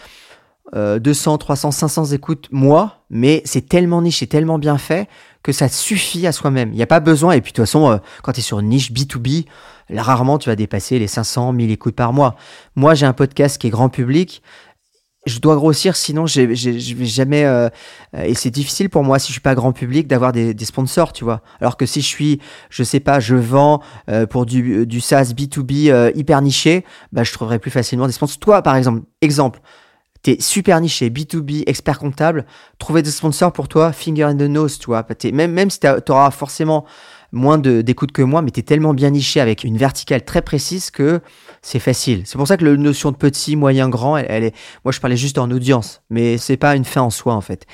[0.75, 5.09] 200, 300, 500 écoutes moi, mais c'est tellement niche et tellement bien fait
[5.45, 6.71] que ça suffit à soi-même.
[6.73, 7.35] Il n'y a pas besoin.
[7.35, 9.45] Et puis de toute façon, euh, quand tu es sur une niche B2B,
[9.91, 12.35] là, rarement tu vas dépasser les 500, 1000 écoutes par mois.
[12.75, 14.43] Moi, j'ai un podcast qui est grand public.
[15.27, 17.45] Je dois grossir, sinon je vais jamais.
[17.45, 17.71] Euh,
[18.15, 21.25] et c'est difficile pour moi si je suis pas grand public d'avoir des, sponsors, tu
[21.25, 21.41] vois.
[21.61, 25.33] Alors que si je suis, je sais pas, je vends euh, pour du, du SaaS
[25.35, 28.39] B2B hyper niché, bah, je trouverai plus facilement des sponsors.
[28.39, 29.61] Toi, par exemple, exemple,
[30.25, 32.47] t'es super niché, B2B, expert comptable,
[32.79, 35.07] trouver des sponsors pour toi, finger in the nose, tu vois.
[35.33, 36.87] Même, même si tu auras forcément
[37.31, 40.91] moins d'écoute que moi, mais tu es tellement bien niché avec une verticale très précise
[40.91, 41.21] que
[41.61, 42.23] c'est facile.
[42.25, 44.55] C'est pour ça que la notion de petit, moyen, grand, elle, est.
[44.85, 47.67] Moi, je parlais juste en audience, mais c'est pas une fin en soi, en fait.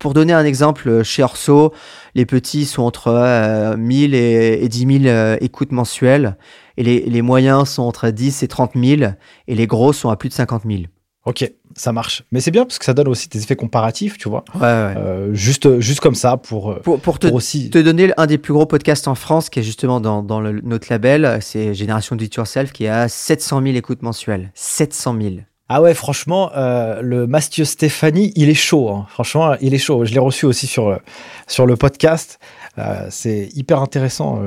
[0.00, 1.72] Pour donner un exemple, chez Orso,
[2.16, 6.36] les petits sont entre 1000 euh, et, 10 000 euh, écoutes mensuelles,
[6.76, 9.12] et les, les moyens sont entre 10 et 30 000,
[9.46, 10.82] et les gros sont à plus de 50 000.
[11.24, 12.24] Ok, ça marche.
[12.32, 14.44] Mais c'est bien parce que ça donne aussi des effets comparatifs, tu vois.
[14.54, 14.66] Ouais, ouais.
[14.68, 17.70] Euh, juste, juste comme ça pour, pour, pour, te, aussi...
[17.70, 20.60] te donner un des plus gros podcasts en France qui est justement dans, dans le,
[20.62, 24.50] notre label, c'est Génération Do It Yourself qui a 700 000 écoutes mensuelles.
[24.54, 25.34] 700 000.
[25.68, 28.90] Ah ouais, franchement, euh, le Mathieu Stéphanie, il est chaud.
[28.90, 29.06] Hein.
[29.08, 30.04] Franchement, il est chaud.
[30.04, 30.98] Je l'ai reçu aussi sur,
[31.46, 32.38] sur le podcast.
[32.78, 34.40] Euh, c'est hyper intéressant.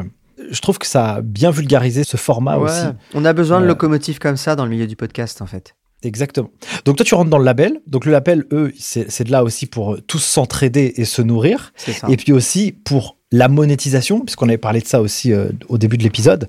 [0.52, 2.70] Je trouve que ça a bien vulgarisé ce format ouais.
[2.70, 2.86] aussi.
[3.14, 5.76] On a besoin de locomotives comme ça dans le milieu du podcast, en fait.
[6.06, 6.52] Exactement.
[6.86, 7.82] Donc toi, tu rentres dans le label.
[7.88, 11.74] Donc le label, eux, c'est de là aussi pour euh, tous s'entraider et se nourrir.
[12.08, 15.98] Et puis aussi pour la monétisation, puisqu'on avait parlé de ça aussi euh, au début
[15.98, 16.48] de l'épisode.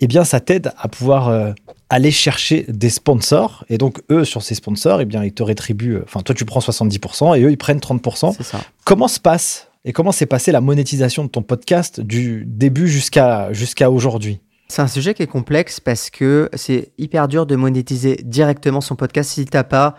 [0.00, 1.52] Eh bien, ça t'aide à pouvoir euh,
[1.90, 3.64] aller chercher des sponsors.
[3.68, 5.98] Et donc eux, sur ces sponsors, eh bien, ils te rétribuent.
[6.04, 8.40] Enfin, toi, tu prends 70% et eux, ils prennent 30%.
[8.40, 8.60] Ça.
[8.84, 13.52] Comment se passe et comment s'est passée la monétisation de ton podcast du début jusqu'à
[13.52, 14.38] jusqu'à aujourd'hui?
[14.72, 18.96] C'est un sujet qui est complexe parce que c'est hyper dur de monétiser directement son
[18.96, 19.94] podcast si tu n'as pas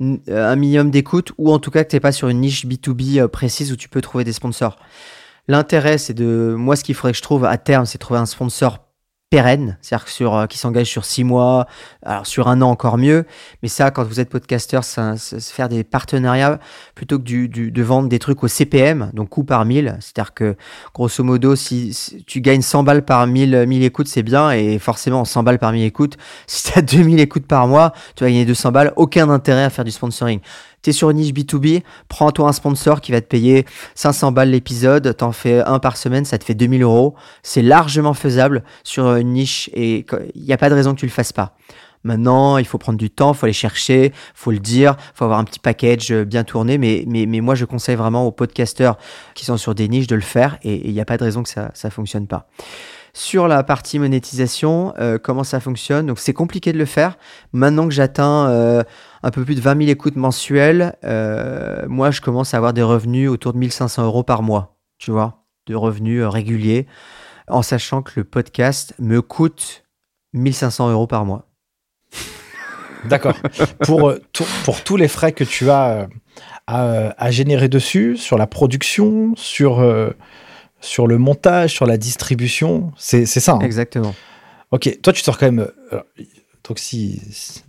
[0.00, 2.66] euh, un minimum d'écoute ou en tout cas que tu n'es pas sur une niche
[2.66, 4.78] B2B euh, précise où tu peux trouver des sponsors.
[5.48, 6.54] L'intérêt, c'est de.
[6.58, 8.87] Moi, ce qu'il faudrait que je trouve à terme, c'est trouver un sponsor
[9.30, 11.66] pérenne, c'est-à-dire sur, euh, qui s'engage sur six mois,
[12.02, 13.26] alors sur un an encore mieux.
[13.62, 16.58] Mais ça, quand vous êtes podcasteur, c'est faire des partenariats
[16.94, 19.96] plutôt que du, du, de vendre des trucs au CPM, donc coût par mille.
[20.00, 20.56] C'est-à-dire que
[20.94, 24.50] grosso modo, si, tu gagnes 100 balles par 1000, 1000 écoutes, c'est bien.
[24.50, 26.16] Et forcément, 100 balles par 1000 écoutes,
[26.46, 28.92] si tu as 2000 écoutes par mois, tu vas gagner 200 balles.
[28.96, 30.40] Aucun intérêt à faire du sponsoring
[30.82, 34.50] tu es sur une niche B2B, prends-toi un sponsor qui va te payer 500 balles
[34.50, 37.14] l'épisode, t'en fais un par semaine, ça te fait 2000 euros.
[37.42, 41.06] C'est largement faisable sur une niche et il n'y a pas de raison que tu
[41.06, 41.54] le fasses pas.
[42.04, 45.40] Maintenant, il faut prendre du temps, il faut aller chercher, faut le dire, faut avoir
[45.40, 46.78] un petit package bien tourné.
[46.78, 48.98] Mais, mais, mais moi, je conseille vraiment aux podcasteurs
[49.34, 51.42] qui sont sur des niches de le faire et il n'y a pas de raison
[51.42, 52.48] que ça ne fonctionne pas.
[53.14, 57.18] Sur la partie monétisation, euh, comment ça fonctionne Donc c'est compliqué de le faire.
[57.52, 58.82] Maintenant que j'atteins euh,
[59.22, 62.82] un peu plus de 20 000 écoutes mensuelles, euh, moi je commence à avoir des
[62.82, 66.86] revenus autour de 1500 euros par mois, tu vois, de revenus réguliers,
[67.48, 69.84] en sachant que le podcast me coûte
[70.34, 71.46] 1500 euros par mois.
[73.04, 73.36] D'accord.
[73.80, 74.12] pour,
[74.64, 76.08] pour tous les frais que tu as
[76.66, 79.80] à, à, générer dessus, sur la production, sur
[80.80, 82.92] sur le montage, sur la distribution.
[82.96, 83.54] C'est ça.
[83.54, 83.60] Hein.
[83.60, 84.14] Exactement.
[84.70, 85.68] Ok, toi tu sors quand même.
[85.92, 86.00] Euh,
[86.68, 87.22] donc si,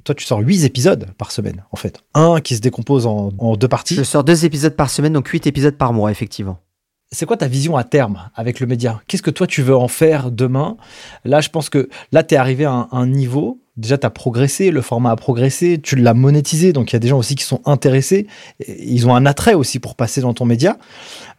[0.03, 2.01] toi tu sors 8 épisodes par semaine en fait.
[2.13, 3.95] Un qui se décompose en, deux parties.
[3.95, 6.59] Je sors deux épisodes par semaine, donc 8 épisodes par mois effectivement.
[7.11, 9.01] C'est quoi ta vision à terme avec le média?
[9.07, 10.75] Qu'est-ce que toi tu veux en faire demain?
[11.23, 14.69] Là je pense que là tu es arrivé à un, niveau déjà tu as progressé,
[14.69, 17.45] le format a progressé, tu l'as monétisé, donc il y a des gens aussi qui
[17.45, 18.27] sont intéressés,
[18.67, 20.77] ils ont un attrait aussi pour passer dans ton média.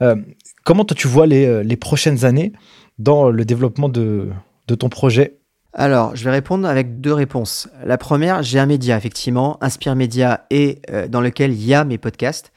[0.01, 0.17] Euh,
[0.65, 2.53] Comment toi tu vois euh, les, prochaines années
[2.99, 4.31] dans le développement de,
[4.79, 5.39] ton projet?
[5.73, 7.69] Alors, je vais répondre avec deux réponses.
[7.85, 11.85] La première, j'ai un média, effectivement, Inspire Média, et euh, dans lequel il y a
[11.85, 12.53] mes podcasts.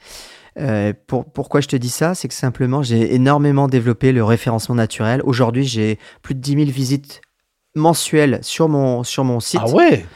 [0.58, 2.14] Euh, pourquoi je te dis ça?
[2.14, 5.20] C'est que simplement, j'ai énormément développé le référencement naturel.
[5.24, 7.20] Aujourd'hui, j'ai plus de 10 000 visites
[7.74, 9.60] mensuelles sur mon, sur mon site.
[9.62, 10.06] Ah ouais?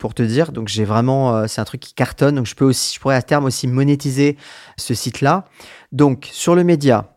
[0.00, 0.50] Pour te dire.
[0.50, 2.34] Donc j'ai vraiment, euh, c'est un truc qui cartonne.
[2.34, 4.36] Donc je peux aussi, je pourrais à terme aussi monétiser
[4.76, 5.44] ce site-là.
[5.92, 7.16] Donc sur le média,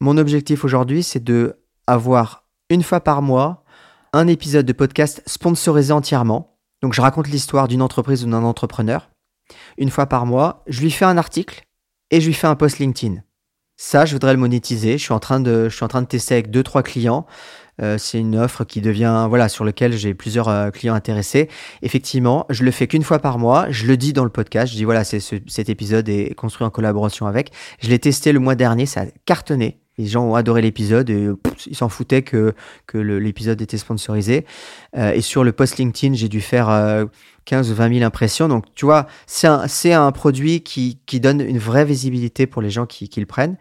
[0.00, 3.64] mon objectif aujourd'hui, c'est de avoir une fois par mois
[4.12, 6.56] un épisode de podcast sponsorisé entièrement.
[6.82, 9.10] Donc je raconte l'histoire d'une entreprise ou d'un entrepreneur.
[9.76, 11.64] Une fois par mois, je lui fais un article
[12.10, 13.22] et je lui fais un post LinkedIn.
[13.82, 14.98] Ça, je voudrais le monétiser.
[14.98, 17.24] Je suis en train de, je suis en train de tester avec deux, trois clients.
[17.80, 21.48] Euh, c'est une offre qui devient, voilà, sur lequel j'ai plusieurs euh, clients intéressés.
[21.80, 23.70] Effectivement, je le fais qu'une fois par mois.
[23.70, 24.70] Je le dis dans le podcast.
[24.70, 27.52] Je dis voilà, c'est cet épisode est construit en collaboration avec.
[27.80, 28.84] Je l'ai testé le mois dernier.
[28.84, 29.80] Ça a cartonné.
[29.96, 31.28] Les gens ont adoré l'épisode et
[31.66, 32.52] ils s'en foutaient que,
[32.86, 34.44] que l'épisode était sponsorisé.
[34.94, 36.68] Euh, et sur le post LinkedIn, j'ai dû faire
[37.50, 38.46] 15 ou 20 000 impressions.
[38.46, 39.66] Donc, tu vois, c'est un,
[40.06, 43.56] un, produit qui, qui, donne une vraie visibilité pour les gens qui, qui le prennent.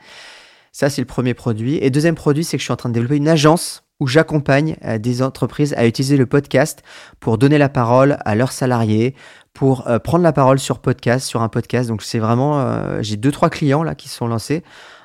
[0.71, 1.79] Ça, c'est le premier produit.
[1.81, 4.77] Et deuxième produit, c'est que je suis en train de développer une agence où j'accompagne
[4.85, 6.83] euh, des entreprises à utiliser le podcast
[7.19, 9.15] pour donner la parole à leurs salariés,
[9.55, 11.89] pour euh, prendre la parole sur podcast, sur un podcast.
[11.89, 14.63] Donc c'est vraiment, euh, j'ai deux trois clients là qui sont lancés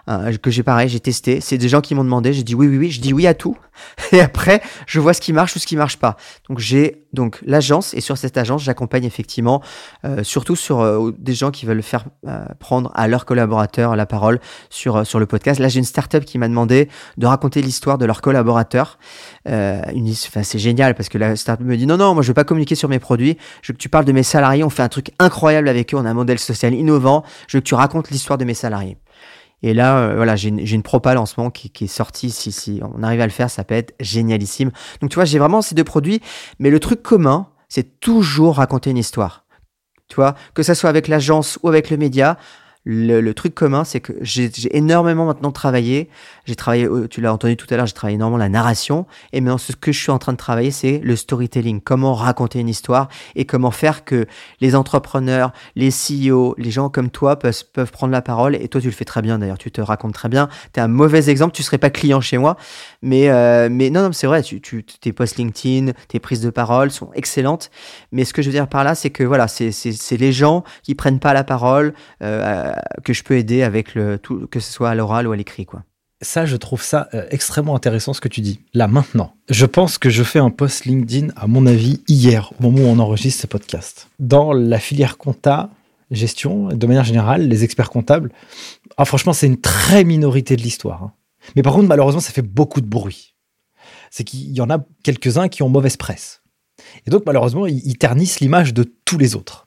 [0.08, 1.40] euh, que j'ai pareil, j'ai testé.
[1.40, 3.34] C'est des gens qui m'ont demandé, j'ai dit oui, oui, oui, je dis oui à
[3.34, 3.56] tout.
[4.12, 6.16] Et après, je vois ce qui marche ou ce qui marche pas.
[6.48, 9.62] Donc j'ai donc l'agence et sur cette agence, j'accompagne effectivement
[10.04, 12.06] euh, surtout sur euh, des gens qui veulent faire
[12.58, 15.60] prendre à leurs collaborateurs la parole sur sur le podcast.
[15.60, 18.98] Là, j'ai une startup qui m'a demandé de raconter l'histoire de leurs collaborateurs.
[19.46, 22.34] une, enfin, c'est génial parce que la startup me dit non, non, moi je veux
[22.34, 23.38] pas communiquer sur mes produits.
[23.62, 24.64] Je veux que tu parles de mes salariés.
[24.64, 25.96] On fait un truc incroyable avec eux.
[25.96, 27.24] On a un modèle social innovant.
[27.48, 28.98] Je veux que tu racontes l'histoire de mes salariés.
[29.66, 32.30] Et là, euh, voilà, j'ai une, une, propale en qui, est sortie.
[32.30, 34.70] Si, si on arrive à le faire, ça peut être génialissime.
[35.00, 36.20] Donc, tu vois, j'ai vraiment ces deux produits.
[36.58, 39.46] Mais le truc commun, c'est toujours raconter une histoire.
[40.08, 42.36] Tu vois, que ça soit avec l'agence ou avec le média,
[42.84, 46.08] le, truc commun, c'est que j'ai énormément maintenant travaillé.
[46.44, 49.06] J'ai travaillé, euh, tu l'as entendu tout à l'heure, j'ai travaillé énormément la narration.
[49.32, 51.80] Et maintenant, ce que je suis en train de travailler, c'est le storytelling.
[51.80, 54.26] Comment raconter une histoire et comment faire que
[54.60, 58.54] les entrepreneurs, les CEO, les gens comme toi peuvent, peuvent prendre la parole.
[58.54, 59.58] Et toi, tu le fais très bien d'ailleurs.
[59.58, 60.48] Tu te racontes très bien.
[60.74, 61.54] Tu es un mauvais exemple.
[61.54, 62.56] Tu serais pas client chez moi.
[63.00, 64.42] Mais, euh, mais non, non, c'est vrai.
[64.42, 67.70] Tu, tu, tes posts LinkedIn, tes prises de parole sont excellentes.
[68.12, 70.94] Mais ce que je veux dire par là, c'est que voilà, c'est les gens qui
[70.94, 71.94] prennent pas la parole.
[72.22, 72.73] Euh,
[73.04, 75.66] que je peux aider avec le tout, que ce soit à l'oral ou à l'écrit,
[75.66, 75.84] quoi.
[76.22, 78.60] Ça, je trouve ça euh, extrêmement intéressant ce que tu dis.
[78.72, 82.62] Là, maintenant, je pense que je fais un post LinkedIn, à mon avis, hier, au
[82.62, 84.08] moment où on enregistre ce podcast.
[84.20, 85.70] Dans la filière compta,
[86.10, 88.30] gestion, de manière générale, les experts comptables,
[88.96, 91.02] ah, franchement, c'est une très minorité de l'histoire.
[91.02, 91.12] Hein.
[91.56, 93.34] Mais par contre, malheureusement, ça fait beaucoup de bruit.
[94.10, 96.42] C'est qu'il y en a quelques-uns qui ont mauvaise presse.
[97.06, 99.63] Et donc, malheureusement, ils ternissent l'image de tous les autres.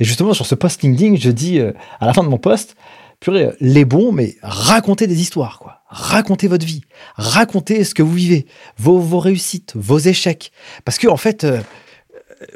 [0.00, 2.76] Et justement, sur ce post LinkedIn, je dis euh, à la fin de mon post,
[3.20, 5.82] purée, euh, les bons, mais racontez des histoires, quoi.
[5.88, 6.82] Racontez votre vie.
[7.16, 8.46] Racontez ce que vous vivez,
[8.76, 10.52] vos, réussites, vos échecs.
[10.84, 11.60] Parce que, en fait, euh,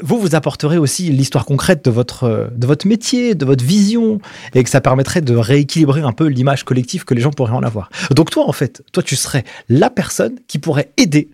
[0.02, 4.20] vous, vous apporterez aussi l'histoire concrète de votre, de votre métier, de votre vision,
[4.54, 7.62] et que ça permettrait de rééquilibrer un peu l'image collective que les gens pourraient en
[7.62, 7.88] avoir.
[8.14, 11.30] Donc toi, en fait, toi, tu serais la personne qui pourrait aider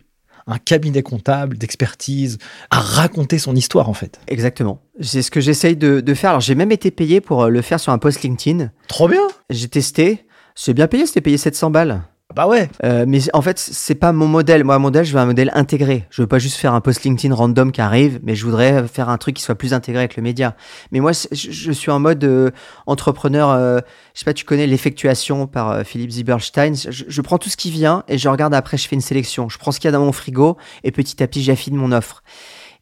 [0.49, 2.38] un cabinet comptable d'expertise
[2.70, 4.20] à raconter son histoire en fait.
[4.26, 4.80] Exactement.
[5.01, 6.30] C'est ce que j'essaye de, de, faire.
[6.30, 8.70] Alors j'ai même été payé pour euh, le faire sur un post LinkedIn.
[8.88, 9.28] Trop bien.
[9.51, 10.24] J'ai testé.
[10.55, 12.03] C'est bien payé, c'était payé 700 balles.
[12.35, 12.68] Bah ouais.
[12.85, 14.62] Euh, mais en fait, c'est pas mon modèle.
[14.62, 16.05] Moi, mon modèle, je veux un modèle intégré.
[16.11, 19.09] Je veux pas juste faire un post LinkedIn random qui arrive, mais je voudrais faire
[19.09, 20.55] un truc qui soit plus intégré avec le média.
[20.93, 22.51] Mais moi, je, suis en mode euh,
[22.87, 23.49] entrepreneur.
[23.49, 23.79] Euh,
[24.12, 26.74] je sais pas, tu connais l'effectuation par euh, Philippe Zieberstein.
[26.74, 28.76] Je, je, prends tout ce qui vient et je regarde après.
[28.76, 29.49] Je fais une sélection.
[29.49, 31.93] Je prends ce qu'il y a dans mon frigo et petit à petit, j'affine mon
[31.93, 32.22] offre.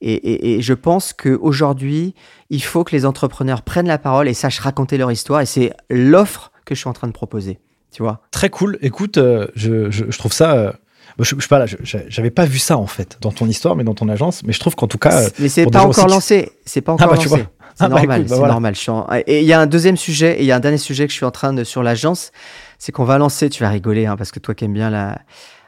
[0.00, 2.14] Et, et, et, je pense qu'aujourd'hui,
[2.50, 5.40] il faut que les entrepreneurs prennent la parole et sachent raconter leur histoire.
[5.40, 7.60] Et c'est l'offre que je suis en train de proposer
[7.92, 8.20] tu vois.
[8.30, 8.78] Très cool.
[8.82, 10.52] Écoute, euh, je, je, trouve ça.
[10.52, 10.72] Euh,
[11.18, 11.66] je, je, sais pas là,
[12.08, 14.42] j'avais pas vu ça en fait dans ton histoire, mais dans ton agence.
[14.44, 16.52] Mais je trouve qu'en tout cas, mais c'est pas encore lancé.
[16.64, 17.28] C'est pas encore ah bah, lancé.
[17.28, 18.24] C'est ah bah, normal.
[18.24, 19.22] Bah, c'est normal.
[19.26, 21.12] Et il y a un deuxième sujet et il y a un dernier sujet que
[21.12, 22.32] je suis en train de sur l'agence,
[22.78, 23.50] c'est qu'on va lancer.
[23.50, 25.18] Tu vas rigoler hein, parce que toi qui aimes bien la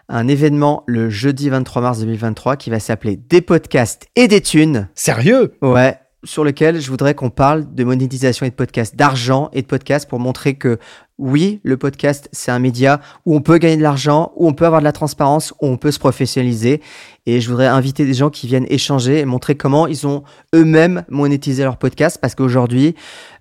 [0.08, 4.88] un événement le jeudi 23 mars 2023 qui va s'appeler Des podcasts et des thunes.
[4.94, 5.52] Sérieux?
[5.60, 9.66] Ouais, sur lequel je voudrais qu'on parle de monétisation et de podcast, d'argent et de
[9.66, 10.78] podcast pour montrer que
[11.18, 14.66] oui, le podcast, c'est un média où on peut gagner de l'argent, où on peut
[14.66, 16.80] avoir de la transparence, où on peut se professionnaliser.
[17.26, 20.22] Et je voudrais inviter des gens qui viennent échanger et montrer comment ils ont
[20.54, 22.94] eux-mêmes monétisé leur podcast parce qu'aujourd'hui,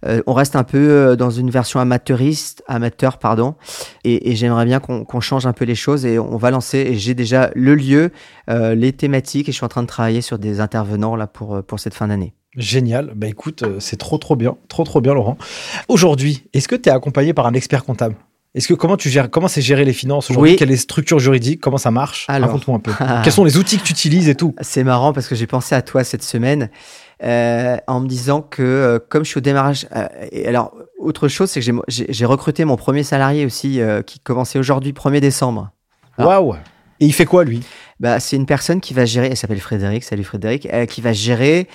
[0.05, 3.55] euh, on reste un peu euh, dans une version amateuriste, amateur, pardon.
[4.03, 6.79] Et, j'aimerais bien qu'on change un peu les choses et on va lancer.
[6.79, 8.11] Et j'ai déjà le lieu,
[8.49, 11.63] euh, les thématiques et je suis en train de travailler sur des intervenants là pour,
[11.63, 12.33] pour cette fin d'année.
[12.57, 13.13] Génial.
[13.15, 15.37] Bah écoute, euh, c'est trop trop bien, trop trop bien Laurent.
[15.87, 18.15] Aujourd'hui, est-ce que tu es accompagné par un expert comptable?
[18.55, 20.55] Est-ce que comment tu gères comment c'est gérer les finances aujourd'hui?
[20.55, 21.61] Quelle est la structure juridique?
[21.61, 22.25] Comment ça marche?
[22.27, 22.91] Raconte-moi un peu.
[23.23, 24.55] Quels sont les outils que tu utilises et tout?
[24.61, 26.71] C'est marrant parce que j'ai pensé à toi cette semaine.
[27.21, 29.87] en me disant que comme je suis au démarrage,
[30.31, 34.93] et alors autre chose, c'est que j'ai recruté mon premier salarié aussi qui commençait aujourd'hui
[34.93, 35.69] 1er décembre.
[36.17, 36.55] Waouh!
[36.99, 37.61] Et il fait quoi lui?
[37.99, 41.13] Bah, c'est une personne qui va gérer, elle s'appelle Frédéric, salut Frédéric, euh, qui va
[41.13, 41.67] gérer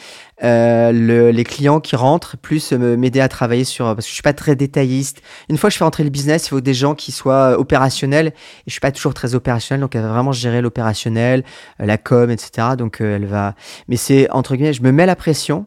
[0.45, 4.14] euh, le, les clients qui rentrent, plus euh, m'aider à travailler sur, parce que je
[4.14, 5.22] suis pas très détailliste.
[5.49, 8.28] Une fois que je fais rentrer le business, il faut des gens qui soient opérationnels,
[8.28, 8.32] et
[8.66, 11.45] je suis pas toujours très opérationnel, donc elle va vraiment gérer l'opérationnel,
[11.78, 12.68] la com, etc.
[12.76, 13.55] Donc elle va,
[13.88, 15.66] mais c'est entre guillemets, je me mets la pression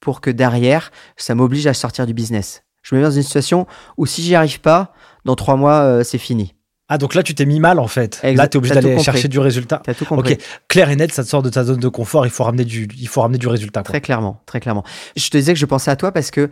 [0.00, 2.64] pour que derrière, ça m'oblige à sortir du business.
[2.82, 3.66] Je me mets dans une situation
[3.96, 4.92] où si j'y arrive pas,
[5.24, 6.55] dans trois mois, c'est fini.
[6.88, 8.20] Ah, donc là, tu t'es mis mal en fait.
[8.22, 9.82] Là, tu es obligé d'aller chercher du résultat.
[9.84, 10.34] T'as tout compris.
[10.34, 12.26] Ok, clair et net, ça te sort de ta zone de confort.
[12.26, 13.82] Il faut ramener du, il faut ramener du résultat.
[13.82, 14.84] Très clairement, très clairement.
[15.16, 16.48] Je te disais que je pensais à toi parce que,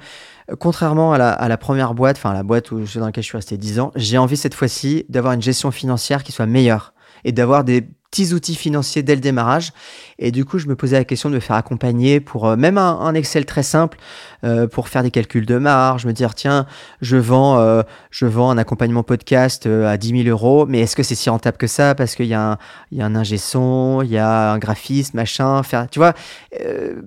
[0.59, 3.37] contrairement à la, à la première boîte, enfin la boîte où, dans laquelle je suis
[3.37, 7.31] resté 10 ans, j'ai envie cette fois-ci d'avoir une gestion financière qui soit meilleure et
[7.31, 9.73] d'avoir des petits outils financiers dès le démarrage.
[10.21, 12.79] Et du coup, je me posais la question de me faire accompagner pour euh, même
[12.79, 13.99] un, Excel très simple
[14.45, 16.67] euh, pour faire des calculs de marge, me dire tiens,
[17.01, 21.03] je vends, euh, je vends un accompagnement podcast à 10 000 euros, mais est-ce que
[21.03, 21.97] c'est si rentable que ça?
[21.97, 22.59] Parce qu'il y, a un,
[22.93, 25.63] y a un ingé son, il y a un graphiste, machin.
[25.65, 26.15] Faire, tu vois,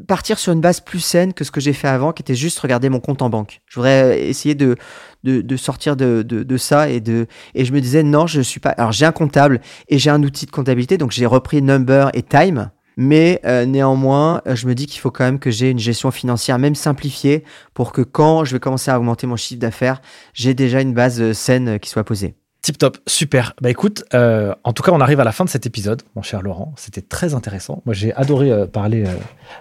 [0.08, 2.60] partir sur une base plus saine que ce que j'ai fait avant, qui était juste
[2.60, 3.62] regarder mon compte en banque.
[3.68, 4.76] Je voudrais essayer de
[5.24, 8.70] de, sortir de, de, ça et de et je me disais non je suis pas
[8.70, 12.24] alors j'ai un comptable et j'ai un outil de comptabilité donc j'ai repris Number et
[12.24, 15.80] Time mais euh, néanmoins euh, je me dis qu'il faut quand même que j'ai une
[15.80, 17.44] gestion financière même simplifiée
[17.74, 20.02] pour que quand je vais commencer à augmenter mon chiffre d'affaires
[20.34, 23.54] j'ai déjà une base euh, saine qui soit posée Tip top, super.
[23.62, 26.42] Bah écoute, en tout cas, on arrive à la fin de cet épisode, mon cher
[26.42, 26.74] Laurent.
[26.76, 27.82] C'était très intéressant.
[27.86, 29.06] Moi, j'ai adoré parler,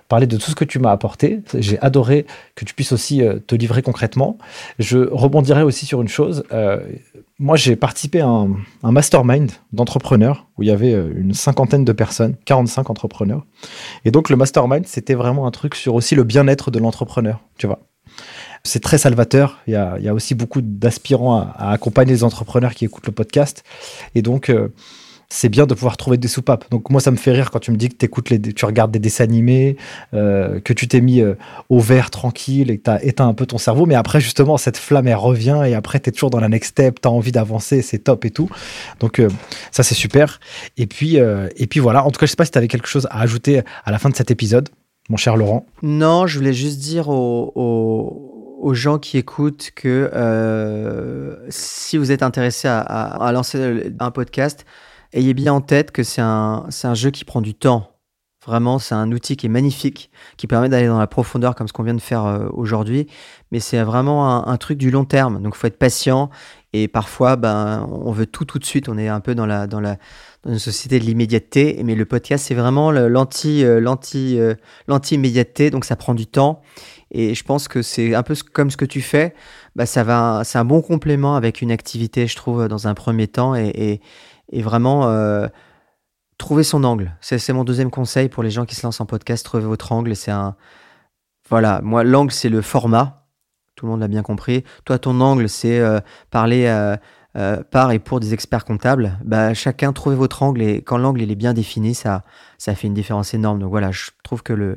[0.09, 1.41] parler de tout ce que tu m'as apporté.
[1.55, 2.27] J'ai adoré
[2.57, 4.39] que tu puisses aussi te livrer concrètement.
[4.81, 6.43] Je rebondirai aussi sur une chose.
[7.39, 12.37] Moi, j'ai participé à un, mastermind d'entrepreneurs où il y avait une cinquantaine de personnes,
[12.47, 13.45] 45 entrepreneurs.
[14.05, 17.67] Et donc, le mastermind, c'était vraiment un truc sur aussi le bien-être de l'entrepreneur, tu
[17.67, 17.81] vois.
[18.65, 19.59] C'est très salvateur.
[19.67, 23.65] Il y a, aussi beaucoup d'aspirants à, accompagner les entrepreneurs qui écoutent le podcast.
[24.15, 24.73] Et donc, euh,
[25.29, 26.65] c'est bien de pouvoir trouver des soupapes.
[26.71, 28.91] Donc moi, ça me fait rire quand tu me dis que écoutes les, tu regardes
[28.91, 29.77] des dessins animés,
[30.15, 31.35] euh, que tu t'es mis euh,
[31.69, 33.87] au vert tranquille et que tu as éteint un peu ton cerveau.
[33.87, 36.71] Mais après, justement, cette flamme, elle revient et après, tu es toujours dans la next
[36.71, 38.49] step, tu as envie d'avancer, c'est top et tout.
[39.01, 39.21] Donc
[39.71, 40.41] ça, c'est super.
[40.77, 42.05] Et puis, et puis voilà.
[42.05, 43.99] En tout cas, je sais pas si tu avais quelque chose à ajouter à la
[43.99, 44.69] fin de cet épisode,
[45.09, 45.67] mon cher Laurent.
[45.83, 47.09] Non, je voulais juste dire
[48.67, 54.65] aux gens qui écoutent que euh, si vous êtes intéressé à, lancer un podcast,
[55.17, 57.91] ayez bien en tête que c'est un, un jeu qui prend du temps.
[58.47, 61.73] Vraiment, c'est un outil qui est magnifique, qui permet d'aller dans la profondeur comme ce
[61.73, 63.09] qu'on vient de faire euh, aujourd'hui.
[63.51, 65.43] Mais c'est vraiment un, truc du long terme.
[65.43, 66.31] Donc, il faut être patient.
[66.73, 68.89] Et parfois, ben, on veut tout tout de suite.
[68.89, 69.97] On est un peu dans la, dans la,
[70.47, 71.81] une société de l'immédiateté.
[71.83, 73.65] Mais le podcast, c'est vraiment euh, l'anti,
[74.87, 75.71] l'anti immédiateté.
[75.71, 76.63] Donc, ça prend du temps.
[77.11, 79.35] Et je pense que c'est un peu comme ce que tu fais.
[79.75, 83.29] Bah, ça va, c'est un bon complément avec une activité, je trouve, dans un premier
[83.29, 84.01] temps, et,
[84.55, 85.49] vraiment euh,
[86.39, 87.17] trouver son angle.
[87.21, 89.45] C'est mon deuxième conseil pour les gens qui se lancent en podcast.
[89.45, 90.15] Trouvez votre angle.
[90.17, 90.57] C'est un,
[91.49, 93.27] voilà, moi l'angle c'est le format.
[93.75, 94.65] Tout le monde l'a bien compris.
[94.87, 96.65] Toi, ton angle, c'est euh, parler
[97.37, 99.19] euh, par et pour des experts comptables.
[99.23, 102.25] Bah, chacun trouvez votre angle et quand l'angle il est bien défini, ça,
[102.57, 103.59] ça fait une différence énorme.
[103.59, 104.77] Donc voilà, je trouve que le,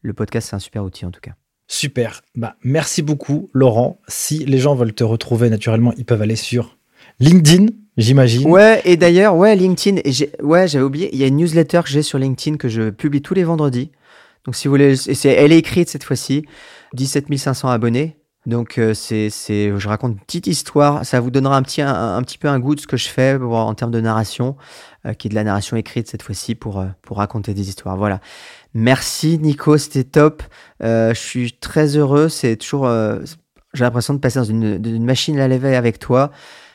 [0.00, 1.32] le podcast c'est un super outil en tout cas.
[1.68, 2.20] Super.
[2.34, 4.00] Bah, merci beaucoup, Laurent.
[4.08, 6.76] Si les gens veulent te retrouver naturellement, ils peuvent aller sur
[7.20, 7.66] LinkedIn,
[7.96, 8.48] j'imagine.
[8.48, 10.00] Ouais, et d'ailleurs, ouais, LinkedIn.
[10.42, 11.10] Ouais, j'avais oublié.
[11.12, 13.90] Il y a une newsletter que j'ai sur LinkedIn que je publie tous les vendredis.
[14.44, 16.44] Donc, si vous voulez, elle est écrite cette fois-ci.
[16.94, 18.16] 17 500 abonnés.
[18.44, 21.06] Donc, euh, c'est, je raconte une petite histoire.
[21.06, 23.36] Ça vous donnera un petit, un, petit peu un goût de ce que je fais
[23.40, 24.56] en termes de narration,
[25.06, 27.96] euh, qui est de la narration écrite cette fois-ci pour, euh, pour raconter des histoires.
[27.96, 28.20] Voilà.
[28.74, 30.42] Merci Nico, c'était top.
[30.82, 32.28] Euh, je suis très heureux.
[32.28, 32.90] C'est toujours,
[33.74, 36.32] j'ai l'impression de passer dans une, machine à laver avec toi.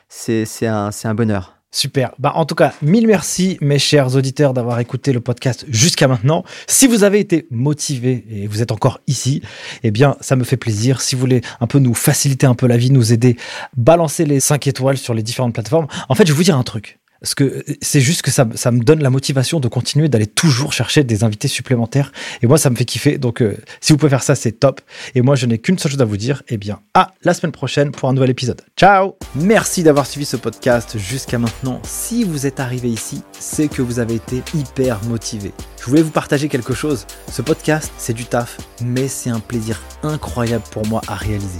[0.10, 1.58] C'est un, un bonheur.
[1.70, 2.14] Super.
[2.18, 6.44] Bah, en tout cas, mille merci, mes chers auditeurs, d'avoir écouté le podcast jusqu'à maintenant.
[6.66, 9.42] Si vous avez été motivé et vous êtes encore ici,
[9.84, 11.02] eh bien, ça me fait plaisir.
[11.02, 13.36] Si vous voulez un peu nous faciliter un peu la vie, nous aider,
[13.76, 15.88] balancer les 5 étoiles sur les différentes plateformes.
[16.08, 17.00] En fait, je vais vous dire un truc.
[17.22, 21.04] Parce que c'est juste que ça, me donne la motivation de continuer d'aller toujours chercher
[21.04, 22.12] des invités supplémentaires.
[22.42, 23.18] Et moi, ça me fait kiffer.
[23.18, 24.82] Donc, euh, si vous pouvez faire ça, c'est top.
[25.16, 26.44] Et moi, je n'ai qu'une seule chose à vous dire.
[26.50, 28.62] Eh bien, à la semaine prochaine pour un nouvel épisode.
[28.78, 31.82] Ciao Merci d'avoir suivi ce podcast jusqu'à maintenant.
[31.84, 35.52] Si vous êtes arrivé ici, c'est que vous avez été hyper motivé.
[35.80, 37.06] Je voulais vous partager quelque chose.
[37.32, 41.60] Ce podcast, c'est du taf, mais c'est un plaisir incroyable pour moi à réaliser.